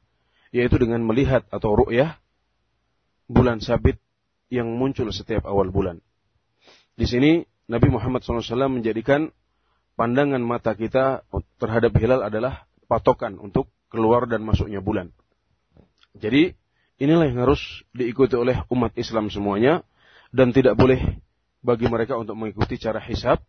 Yaitu 0.50 0.82
dengan 0.82 1.06
melihat 1.06 1.46
atau 1.54 1.78
ru'yah 1.78 2.18
bulan 3.30 3.62
sabit 3.62 4.02
yang 4.50 4.74
muncul 4.74 5.10
setiap 5.14 5.46
awal 5.46 5.70
bulan. 5.70 6.02
Di 6.98 7.06
sini 7.06 7.46
Nabi 7.68 7.88
Muhammad 7.88 8.24
SAW 8.24 8.68
menjadikan 8.68 9.32
pandangan 9.96 10.42
mata 10.44 10.76
kita 10.76 11.24
terhadap 11.62 11.96
hilal 11.96 12.26
adalah 12.26 12.68
patokan 12.92 13.40
untuk 13.40 13.72
keluar 13.88 14.26
dan 14.28 14.44
masuknya 14.44 14.84
bulan. 14.84 15.14
Jadi 16.18 16.54
inilah 17.02 17.26
yang 17.30 17.46
harus 17.46 17.62
diikuti 17.96 18.38
oleh 18.38 18.62
umat 18.70 18.94
Islam 19.00 19.30
semuanya 19.30 19.82
dan 20.34 20.54
tidak 20.54 20.78
boleh 20.78 21.00
bagi 21.64 21.88
mereka 21.88 22.20
untuk 22.20 22.36
mengikuti 22.36 22.76
cara 22.76 23.00
hisab 23.00 23.40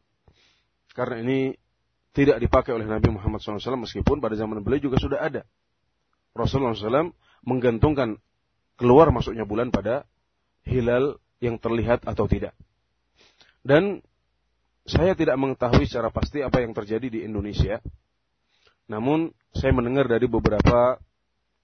karena 0.94 1.24
ini 1.26 1.38
tidak 2.14 2.38
dipakai 2.38 2.70
oleh 2.70 2.86
Nabi 2.86 3.10
Muhammad 3.10 3.42
SAW 3.42 3.82
meskipun 3.82 4.22
pada 4.22 4.38
zaman 4.38 4.62
beliau 4.62 4.86
juga 4.86 5.02
sudah 5.02 5.18
ada. 5.18 5.42
Rasulullah 6.30 6.78
SAW 6.78 7.10
menggantungkan 7.42 8.22
keluar 8.78 9.10
masuknya 9.10 9.42
bulan 9.42 9.74
pada 9.74 10.06
hilal 10.62 11.18
yang 11.42 11.58
terlihat 11.58 12.06
atau 12.06 12.30
tidak. 12.30 12.54
Dan 13.64 14.04
saya 14.84 15.16
tidak 15.16 15.40
mengetahui 15.40 15.88
secara 15.88 16.12
pasti 16.12 16.44
apa 16.44 16.60
yang 16.60 16.76
terjadi 16.76 17.08
di 17.08 17.20
Indonesia. 17.24 17.80
Namun 18.92 19.32
saya 19.56 19.72
mendengar 19.72 20.04
dari 20.04 20.28
beberapa 20.28 21.00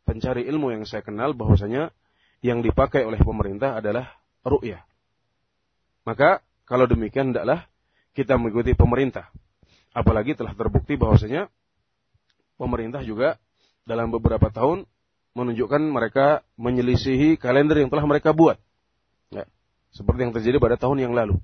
pencari 0.08 0.48
ilmu 0.48 0.72
yang 0.72 0.88
saya 0.88 1.04
kenal 1.04 1.36
bahwasanya 1.36 1.92
yang 2.40 2.64
dipakai 2.64 3.04
oleh 3.04 3.20
pemerintah 3.20 3.76
adalah 3.76 4.16
ru'yah. 4.40 4.80
Maka 6.08 6.40
kalau 6.64 6.88
demikian 6.88 7.36
hendaklah 7.36 7.68
kita 8.16 8.40
mengikuti 8.40 8.72
pemerintah. 8.72 9.28
Apalagi 9.92 10.32
telah 10.32 10.56
terbukti 10.56 10.96
bahwasanya 10.96 11.52
pemerintah 12.56 13.04
juga 13.04 13.36
dalam 13.84 14.08
beberapa 14.08 14.48
tahun 14.48 14.88
menunjukkan 15.36 15.82
mereka 15.84 16.40
menyelisihi 16.56 17.36
kalender 17.36 17.84
yang 17.84 17.92
telah 17.92 18.06
mereka 18.08 18.32
buat. 18.32 18.56
Ya, 19.30 19.44
seperti 19.92 20.26
yang 20.26 20.32
terjadi 20.32 20.56
pada 20.56 20.80
tahun 20.80 21.04
yang 21.04 21.12
lalu. 21.12 21.36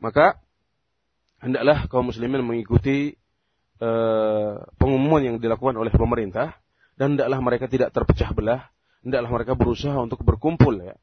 Maka 0.00 0.40
hendaklah 1.44 1.86
kaum 1.92 2.08
muslimin 2.08 2.40
mengikuti 2.40 3.14
uh, 3.80 4.64
pengumuman 4.80 5.20
yang 5.20 5.36
dilakukan 5.36 5.76
oleh 5.76 5.92
pemerintah. 5.92 6.56
Dan 6.96 7.16
hendaklah 7.16 7.40
mereka 7.40 7.64
tidak 7.64 7.96
terpecah 7.96 8.28
belah, 8.36 8.68
hendaklah 9.00 9.32
mereka 9.32 9.56
berusaha 9.56 9.96
untuk 9.96 10.20
berkumpul 10.20 10.84
ya, 10.84 11.00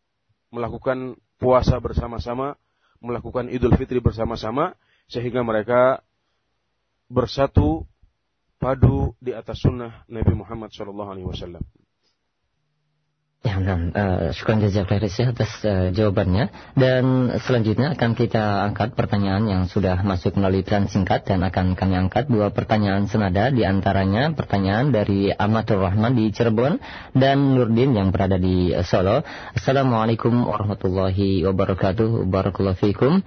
melakukan 0.54 1.18
puasa 1.42 1.82
bersama-sama. 1.82 2.58
Melakukan 2.98 3.54
Idul 3.54 3.78
Fitri 3.78 4.02
bersama-sama. 4.02 4.74
Sehingga 5.06 5.46
mereka 5.46 6.02
bersatu 7.08 7.86
padu 8.58 9.14
di 9.22 9.32
atas 9.32 9.62
sunnah 9.62 10.04
Nabi 10.10 10.34
Muhammad 10.34 10.74
Wasallam. 10.74 11.62
Ya, 13.46 13.62
nah, 13.62 13.78
uh, 13.94 14.34
syukur 14.34 14.58
jazakallah 14.58 15.08
atas 15.08 15.52
uh, 15.62 15.94
jawabannya. 15.94 16.50
Dan 16.74 17.30
selanjutnya 17.38 17.94
akan 17.94 18.18
kita 18.18 18.66
angkat 18.66 18.98
pertanyaan 18.98 19.46
yang 19.46 19.64
sudah 19.70 20.02
masuk 20.02 20.42
melalui 20.42 20.66
pesan 20.66 20.90
singkat 20.90 21.22
dan 21.30 21.46
akan 21.46 21.78
kami 21.78 21.96
angkat 22.02 22.26
dua 22.28 22.50
pertanyaan 22.50 23.06
senada 23.06 23.54
di 23.54 23.62
antaranya 23.62 24.34
pertanyaan 24.34 24.90
dari 24.90 25.30
Amatur 25.30 25.86
Rahman 25.86 26.18
di 26.18 26.34
Cirebon 26.34 26.82
dan 27.14 27.54
Nurdin 27.54 27.94
yang 27.94 28.10
berada 28.10 28.42
di 28.42 28.74
Solo. 28.82 29.22
Assalamualaikum 29.54 30.34
warahmatullahi 30.50 31.46
wabarakatuh. 31.46 32.26
Barakallahu 32.26 32.76
fiikum. 32.82 33.22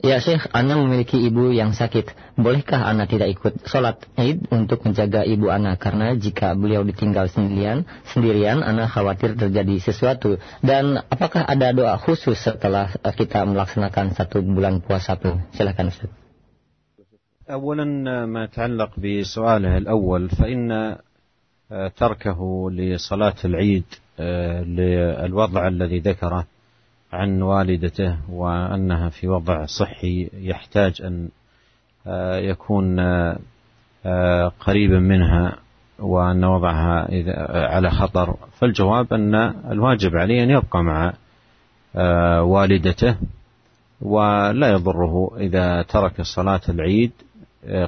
Ya 0.00 0.16
Syekh, 0.16 0.48
Ana 0.56 0.80
memiliki 0.80 1.20
ibu 1.20 1.52
yang 1.52 1.76
sakit. 1.76 2.16
Bolehkah 2.40 2.88
Ana 2.88 3.04
tidak 3.04 3.36
ikut 3.36 3.68
sholat 3.68 4.00
id 4.16 4.48
untuk 4.48 4.80
menjaga 4.88 5.28
ibu 5.28 5.52
Ana? 5.52 5.76
Karena 5.76 6.16
jika 6.16 6.56
beliau 6.56 6.80
ditinggal 6.88 7.28
sendirian, 7.28 7.84
sendirian 8.08 8.64
Ana 8.64 8.88
khawatir 8.88 9.36
terjadi 9.36 9.76
sesuatu. 9.76 10.40
Dan 10.64 11.04
apakah 11.04 11.44
ada 11.44 11.76
doa 11.76 12.00
khusus 12.00 12.40
setelah 12.40 12.96
kita 13.12 13.44
melaksanakan 13.44 14.16
satu 14.16 14.40
bulan 14.40 14.80
puasa 14.80 15.20
pun? 15.20 15.44
Silakan 15.52 15.92
Ustaz. 15.92 16.10
أولا 17.50 17.84
ما 18.30 18.46
يتعلق 18.46 18.94
بسؤاله 18.94 19.76
الأول 19.82 20.28
فإن 20.38 20.96
تركه 21.96 22.70
لصلاة 22.70 23.38
العيد 23.44 23.84
للوضع 24.78 25.68
الذي 25.68 25.98
ذكره 25.98 26.46
عن 27.13 27.41
والدته 27.41 28.17
وأنها 28.29 29.09
في 29.09 29.27
وضع 29.27 29.65
صحي 29.65 30.29
يحتاج 30.33 31.01
أن 31.01 31.29
آه، 32.07 32.37
يكون 32.37 32.99
آه، 34.05 34.51
قريبا 34.59 34.99
منها 34.99 35.57
وأن 35.99 36.43
وضعها 36.43 37.07
على 37.53 37.89
خطر. 37.89 38.35
فالجواب 38.59 39.13
أن 39.13 39.35
الواجب 39.71 40.15
عليه 40.15 40.43
أن 40.43 40.49
يبقى 40.49 40.83
مع 40.83 41.13
آه، 41.95 42.43
والدته 42.43 43.17
ولا 44.01 44.71
يضره 44.71 45.37
إذا 45.37 45.81
ترك 45.81 46.21
صلاة 46.21 46.61
العيد 46.69 47.11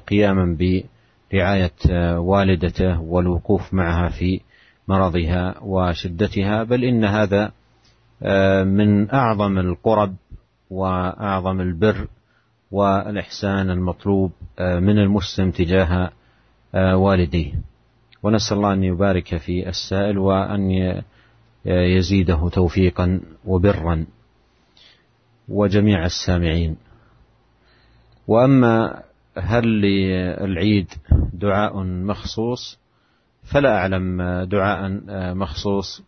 قياما 0.07 0.57
برعاية 0.59 1.71
والدته 2.17 3.01
والوقوف 3.01 3.73
معها 3.73 4.09
في 4.09 4.41
مرضها 4.87 5.55
وشدتها 5.61 6.63
بل 6.63 6.83
إن 6.83 7.05
هذا 7.05 7.43
آه، 7.45 7.51
من 8.63 9.11
أعظم 9.11 9.57
القرب 9.57 10.15
وأعظم 10.69 11.61
البر 11.61 12.07
والإحسان 12.71 13.69
المطلوب 13.69 14.31
آه، 14.59 14.79
من 14.79 14.99
المسلم 14.99 15.51
تجاه 15.51 16.11
آه، 16.75 16.97
والديه. 16.97 17.53
ونسأل 18.23 18.57
الله 18.57 18.73
أن 18.73 18.83
يبارك 18.83 19.37
في 19.37 19.69
السائل 19.69 20.17
وأن 20.17 21.01
يزيده 21.65 22.49
توفيقا 22.49 23.21
وبرا. 23.45 24.05
وجميع 25.49 26.05
السامعين. 26.05 26.77
وأما 28.27 29.03
هل 29.37 29.81
للعيد 29.81 30.87
دعاء 31.33 31.83
مخصوص 31.83 32.79
فلا 33.43 33.77
أعلم 33.77 34.21
دعاء 34.43 34.89
مخصوص. 35.33 36.03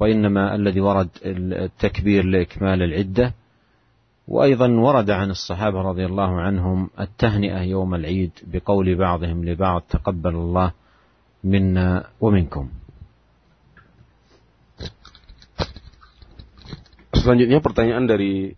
وإنما 0.00 0.54
الذي 0.54 0.80
ورد 0.80 1.08
التكبير 1.24 2.24
لإكمال 2.24 2.82
العدة 2.82 3.34
وأيضا 4.28 4.68
ورد 4.68 5.10
عن 5.10 5.30
الصحابة 5.30 5.82
رضي 5.82 6.06
الله 6.06 6.40
عنهم 6.40 6.90
التهنئة 7.00 7.60
يوم 7.62 7.94
العيد 7.94 8.32
بقول 8.46 8.94
بعضهم 8.94 9.44
لبعض 9.44 9.82
تقبل 9.90 10.34
الله 10.34 10.72
منا 11.44 11.88
ومنكم 12.20 12.66
Selanjutnya 17.20 17.60
pertanyaan 17.60 18.08
dari 18.08 18.48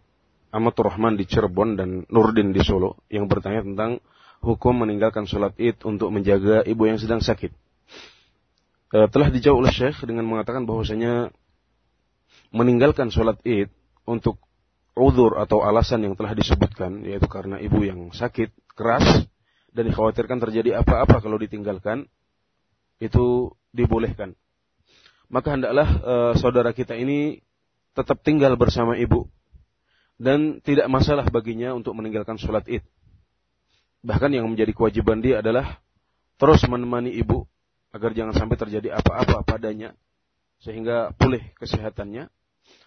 Amatur 0.55 0.87
Rahman 0.87 1.19
di 1.19 1.27
Cirebon 1.27 1.75
dan 1.75 2.07
Nurdin 2.07 2.55
di 2.55 2.63
Solo 2.63 3.03
yang 3.11 3.27
bertanya 3.27 3.67
tentang 3.67 3.99
hukum 4.39 4.87
meninggalkan 4.87 5.27
sholat 5.27 5.59
id 5.59 5.83
untuk 5.83 6.15
menjaga 6.15 6.63
ibu 6.63 6.87
yang 6.87 6.95
sedang 6.95 7.19
sakit. 7.19 7.51
E, 8.93 8.99
telah 9.09 9.29
dijawab 9.33 9.67
oleh 9.67 9.73
Syekh 9.73 10.05
dengan 10.05 10.29
mengatakan 10.29 10.69
bahwasanya 10.69 11.33
meninggalkan 12.53 13.09
sholat 13.09 13.41
id 13.43 13.73
untuk 14.05 14.37
uzur 14.93 15.41
atau 15.41 15.65
alasan 15.65 16.05
yang 16.05 16.15
telah 16.15 16.37
disebutkan 16.37 17.09
yaitu 17.09 17.25
karena 17.25 17.57
ibu 17.57 17.81
yang 17.81 18.13
sakit 18.13 18.53
keras 18.77 19.25
dan 19.73 19.89
dikhawatirkan 19.89 20.37
terjadi 20.37 20.85
apa-apa 20.85 21.25
kalau 21.25 21.41
ditinggalkan 21.41 22.05
itu 23.01 23.57
dibolehkan. 23.73 24.37
Maka 25.33 25.57
hendaklah 25.57 25.89
e, 25.89 26.15
saudara 26.37 26.77
kita 26.77 26.93
ini 26.93 27.41
tetap 27.97 28.21
tinggal 28.21 28.53
bersama 28.61 29.01
ibu 29.01 29.33
dan 30.21 30.61
tidak 30.61 30.93
masalah 30.93 31.25
baginya 31.33 31.73
untuk 31.73 31.97
meninggalkan 31.97 32.37
sholat 32.37 32.69
id. 32.69 32.85
Bahkan 34.05 34.37
yang 34.37 34.45
menjadi 34.45 34.77
kewajiban 34.77 35.25
dia 35.25 35.41
adalah 35.41 35.81
terus 36.37 36.61
menemani 36.69 37.17
ibu 37.17 37.49
agar 37.93 38.11
jangan 38.17 38.35
sampai 38.35 38.57
terjadi 38.57 38.97
apa-apa 38.97 39.45
padanya 39.45 39.93
sehingga 40.65 41.13
pulih 41.17 41.43
kesehatannya 41.61 42.33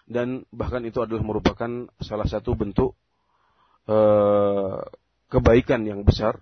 dan 0.06 0.46
bahkan 0.54 0.82
itu 0.86 1.02
adalah 1.02 1.22
merupakan 1.22 1.90
salah 1.98 2.26
satu 2.26 2.54
bentuk 2.54 2.94
uh, 3.90 4.82
kebaikan 5.26 5.82
yang 5.82 6.06
besar, 6.06 6.38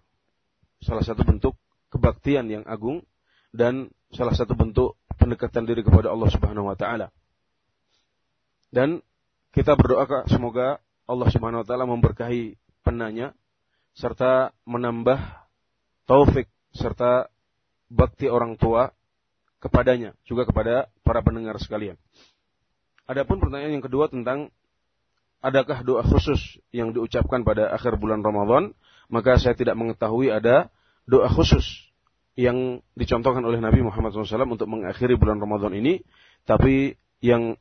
salah 0.85 1.01
satu 1.01 1.25
bentuk 1.25 1.57
kebaktian 1.89 2.49
yang 2.53 2.65
agung 2.69 3.01
dan 3.55 3.89
salah 4.13 4.37
satu 4.37 4.53
bentuk 4.53 5.01
pendekatan 5.17 5.65
diri 5.65 5.81
kepada 5.81 6.13
Allah 6.13 6.29
Subhanahu 6.29 6.69
wa 6.69 6.77
taala. 6.77 7.09
Dan 8.69 9.01
kita 9.55 9.79
berdoa 9.79 10.27
semoga 10.29 10.83
Allah 11.09 11.29
Subhanahu 11.31 11.63
wa 11.65 11.67
taala 11.67 11.87
memberkahi 11.89 12.59
penanya 12.85 13.33
serta 13.95 14.53
menambah 14.67 15.17
taufik 16.05 16.51
serta 16.75 17.31
bakti 17.89 18.29
orang 18.29 18.57
tua 18.57 18.93
kepadanya, 19.61 20.13
juga 20.29 20.45
kepada 20.45 20.93
para 21.05 21.25
pendengar 21.25 21.57
sekalian. 21.57 21.97
Adapun 23.05 23.41
pertanyaan 23.41 23.81
yang 23.81 23.85
kedua 23.85 24.09
tentang 24.13 24.53
adakah 25.45 25.85
doa 25.85 26.05
khusus 26.05 26.41
yang 26.73 26.93
diucapkan 26.97 27.45
pada 27.45 27.69
akhir 27.73 28.01
bulan 28.01 28.25
Ramadan, 28.25 28.73
maka 29.13 29.37
saya 29.37 29.53
tidak 29.53 29.77
mengetahui 29.77 30.33
ada 30.33 30.73
doa 31.05 31.29
khusus 31.29 31.65
yang 32.35 32.81
dicontohkan 32.99 33.45
oleh 33.45 33.61
Nabi 33.61 33.85
Muhammad 33.85 34.11
SAW 34.11 34.57
untuk 34.57 34.67
mengakhiri 34.67 35.15
bulan 35.15 35.39
Ramadan 35.39 35.77
ini, 35.77 36.03
tapi 36.49 36.97
yang 37.23 37.57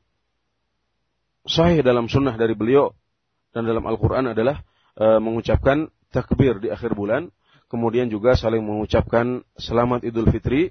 sahih 1.44 1.84
dalam 1.84 2.08
sunnah 2.08 2.40
dari 2.40 2.56
beliau 2.56 2.96
dan 3.52 3.68
dalam 3.68 3.84
Al-Quran 3.86 4.32
adalah 4.32 4.64
e, 4.98 5.06
mengucapkan 5.22 5.92
takbir 6.10 6.58
di 6.58 6.72
akhir 6.72 6.96
bulan 6.96 7.30
kemudian 7.74 8.06
juga 8.06 8.38
saling 8.38 8.62
mengucapkan 8.62 9.42
selamat 9.58 10.06
Idul 10.06 10.30
Fitri 10.30 10.70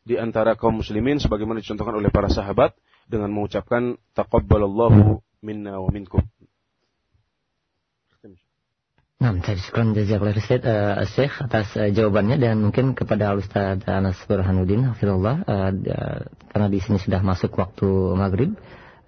di 0.00 0.16
antara 0.16 0.56
kaum 0.56 0.80
muslimin 0.80 1.20
sebagaimana 1.20 1.60
dicontohkan 1.60 2.00
oleh 2.00 2.08
para 2.08 2.32
sahabat 2.32 2.72
dengan 3.04 3.28
mengucapkan 3.28 4.00
taqabbalallahu 4.16 5.20
minna 5.44 5.76
wa 5.76 5.92
minkum. 5.92 6.24
Nah, 9.20 9.36
jadi 9.36 9.60
syukur 9.60 9.92
jazakallah 9.92 10.32
Ustaz 10.32 10.64
uh, 10.64 11.04
Syekh 11.04 11.44
atas 11.44 11.76
uh, 11.76 11.92
jawabannya 11.92 12.40
dan 12.40 12.56
mungkin 12.64 12.96
kepada 12.96 13.36
Ustaz 13.36 13.84
Anas 13.84 14.16
Burhanuddin 14.24 14.88
Hafizullah 14.88 15.44
uh, 15.44 15.76
uh, 15.76 16.20
karena 16.48 16.66
di 16.72 16.80
sini 16.80 16.96
sudah 16.96 17.20
masuk 17.20 17.52
waktu 17.60 17.84
maghrib 18.16 18.56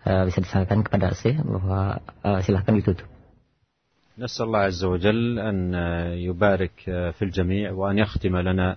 uh, 0.04 0.28
bisa 0.28 0.44
disampaikan 0.44 0.84
kepada 0.84 1.16
Syekh 1.16 1.40
bahwa 1.40 2.04
uh, 2.28 2.44
silahkan 2.44 2.76
ditutup. 2.76 3.11
نسأل 4.18 4.46
الله 4.46 4.58
عز 4.58 4.84
وجل 4.84 5.38
أن 5.38 5.74
يبارك 6.14 6.72
في 6.86 7.22
الجميع 7.22 7.72
وأن 7.72 7.98
يختم 7.98 8.36
لنا 8.36 8.76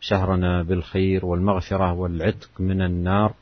شهرنا 0.00 0.62
بالخير 0.62 1.26
والمغفرة 1.26 1.92
والعتق 1.92 2.50
من 2.60 2.82
النار 2.82 3.32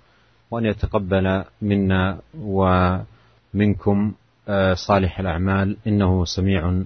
وأن 0.50 0.64
يتقبل 0.64 1.44
منا 1.62 2.18
ومنكم 2.40 4.12
صالح 4.74 5.20
الأعمال. 5.20 5.76
إنه 5.86 6.24
سميع 6.24 6.82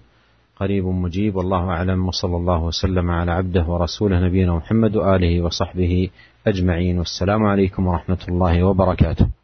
قريب 0.57 0.85
مجيب. 0.85 1.37
والله 1.37 1.71
أعلم. 1.71 2.09
وصلى 2.09 2.37
الله 2.37 2.65
وسلم 2.65 3.11
على 3.11 3.31
عبده 3.31 3.65
ورسوله 3.65 4.21
نبينا 4.27 4.55
محمد 4.57 4.97
وآله 4.97 5.43
وصحبه 5.43 6.11
أجمعين. 6.47 6.99
والسلام 6.99 7.43
عليكم 7.47 7.87
ورحمة 7.87 8.25
الله 8.29 8.63
وبركاته. 8.63 9.44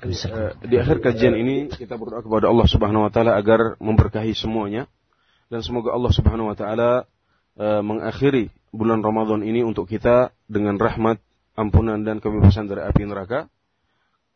Di 0.00 0.76
akhir 0.80 1.04
kajian 1.04 1.36
ini 1.36 1.68
kita 1.68 2.00
berdoa 2.00 2.24
kepada 2.24 2.48
Allah 2.48 2.64
Subhanahu 2.64 3.04
wa 3.04 3.12
taala 3.12 3.36
agar 3.36 3.76
memberkahi 3.76 4.32
semuanya. 4.32 4.88
Dan 5.52 5.60
semoga 5.60 5.92
Allah 5.92 6.12
Subhanahu 6.14 6.48
wa 6.48 6.56
taala 6.56 7.04
uh, 7.60 7.82
mengakhiri 7.84 8.48
bulan 8.72 9.04
Ramadan 9.04 9.44
ini 9.44 9.60
untuk 9.60 9.90
kita 9.90 10.32
dengan 10.48 10.80
rahmat, 10.80 11.20
ampunan 11.58 12.00
dan 12.00 12.22
kebebasan 12.22 12.70
dari 12.70 12.80
api 12.80 13.04
neraka. 13.04 13.52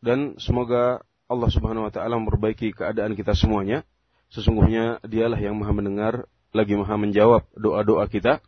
Dan 0.05 0.37
semoga 0.37 1.01
Allah 1.25 1.49
Subhanahu 1.49 1.89
wa 1.89 1.91
taala 1.93 2.21
memperbaiki 2.21 2.77
keadaan 2.77 3.17
kita 3.17 3.33
semuanya. 3.33 3.81
Sesungguhnya 4.29 5.01
dialah 5.01 5.41
yang 5.41 5.57
maha 5.57 5.73
mendengar, 5.73 6.13
lagi 6.53 6.77
maha 6.77 6.93
menjawab 6.93 7.49
doa-doa 7.57 8.05
kita. 8.05 8.43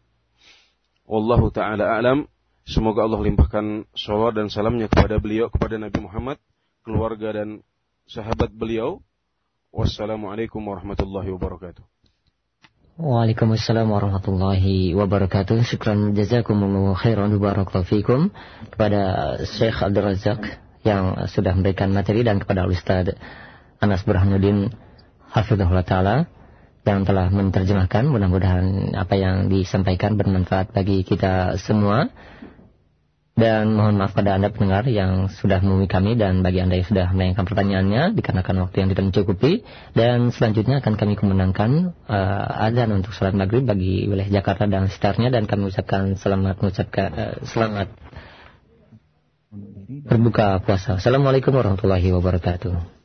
Wallahu 1.07 1.49
ta'ala 1.49 1.97
a'lam. 1.97 2.29
Semoga 2.67 3.07
Allah 3.07 3.23
limpahkan 3.23 3.87
salawat 3.95 4.35
dan 4.35 4.51
salamnya 4.51 4.91
kepada 4.91 5.23
beliau, 5.23 5.47
kepada 5.47 5.79
Nabi 5.79 6.03
Muhammad, 6.03 6.35
keluarga 6.87 7.35
dan 7.35 7.59
sahabat 8.07 8.55
beliau. 8.55 9.03
Wassalamualaikum 9.75 10.63
warahmatullahi 10.63 11.27
wabarakatuh. 11.35 11.83
Waalaikumsalam 12.97 13.91
warahmatullahi 13.91 14.95
wabarakatuh. 14.95 15.67
Syukran 15.67 16.15
jazakumullahu 16.15 16.95
khairan 16.95 17.35
fikum 17.83 18.31
kepada 18.71 19.35
Syekh 19.43 19.83
Abdul 19.83 20.15
Razak 20.15 20.63
yang 20.87 21.27
sudah 21.27 21.51
memberikan 21.51 21.91
materi 21.91 22.23
dan 22.23 22.39
kepada 22.39 22.63
Ustaz 22.65 23.13
Anas 23.83 24.01
Burhanuddin 24.07 24.71
Hafizahullah 25.29 25.85
Ta'ala 25.85 26.25
yang 26.87 27.03
telah 27.03 27.27
menerjemahkan. 27.27 28.07
Mudah-mudahan 28.07 28.95
apa 28.95 29.13
yang 29.19 29.51
disampaikan 29.51 30.15
bermanfaat 30.15 30.71
bagi 30.71 31.03
kita 31.03 31.59
semua. 31.59 32.07
Dan 33.37 33.77
mohon 33.77 34.01
maaf 34.01 34.17
pada 34.17 34.33
Anda 34.33 34.49
pendengar 34.49 34.89
yang 34.89 35.29
sudah 35.29 35.61
menemui 35.61 35.85
kami 35.85 36.17
dan 36.17 36.41
bagi 36.41 36.57
Anda 36.57 36.81
yang 36.81 36.89
sudah 36.89 37.13
menanyakan 37.13 37.45
pertanyaannya 37.45 38.03
dikarenakan 38.17 38.65
waktu 38.65 38.75
yang 38.81 38.89
tidak 38.89 39.13
mencukupi. 39.13 39.61
Dan 39.93 40.33
selanjutnya 40.33 40.81
akan 40.81 40.97
kami 40.97 41.13
kemenangkan 41.13 41.93
uh, 42.09 42.65
azan 42.65 42.97
untuk 42.97 43.13
sholat 43.13 43.37
maghrib 43.37 43.61
bagi 43.61 44.09
wilayah 44.09 44.41
Jakarta 44.41 44.65
dan 44.65 44.89
sekitarnya 44.89 45.29
dan 45.29 45.45
kami 45.45 45.69
ucapkan 45.69 46.17
selamat 46.17 46.55
mengucapkan 46.65 47.09
uh, 47.13 47.35
selamat 47.45 47.93
berbuka 50.09 50.57
puasa. 50.65 50.97
Assalamualaikum 50.97 51.53
warahmatullahi 51.53 52.09
wabarakatuh. 52.09 52.96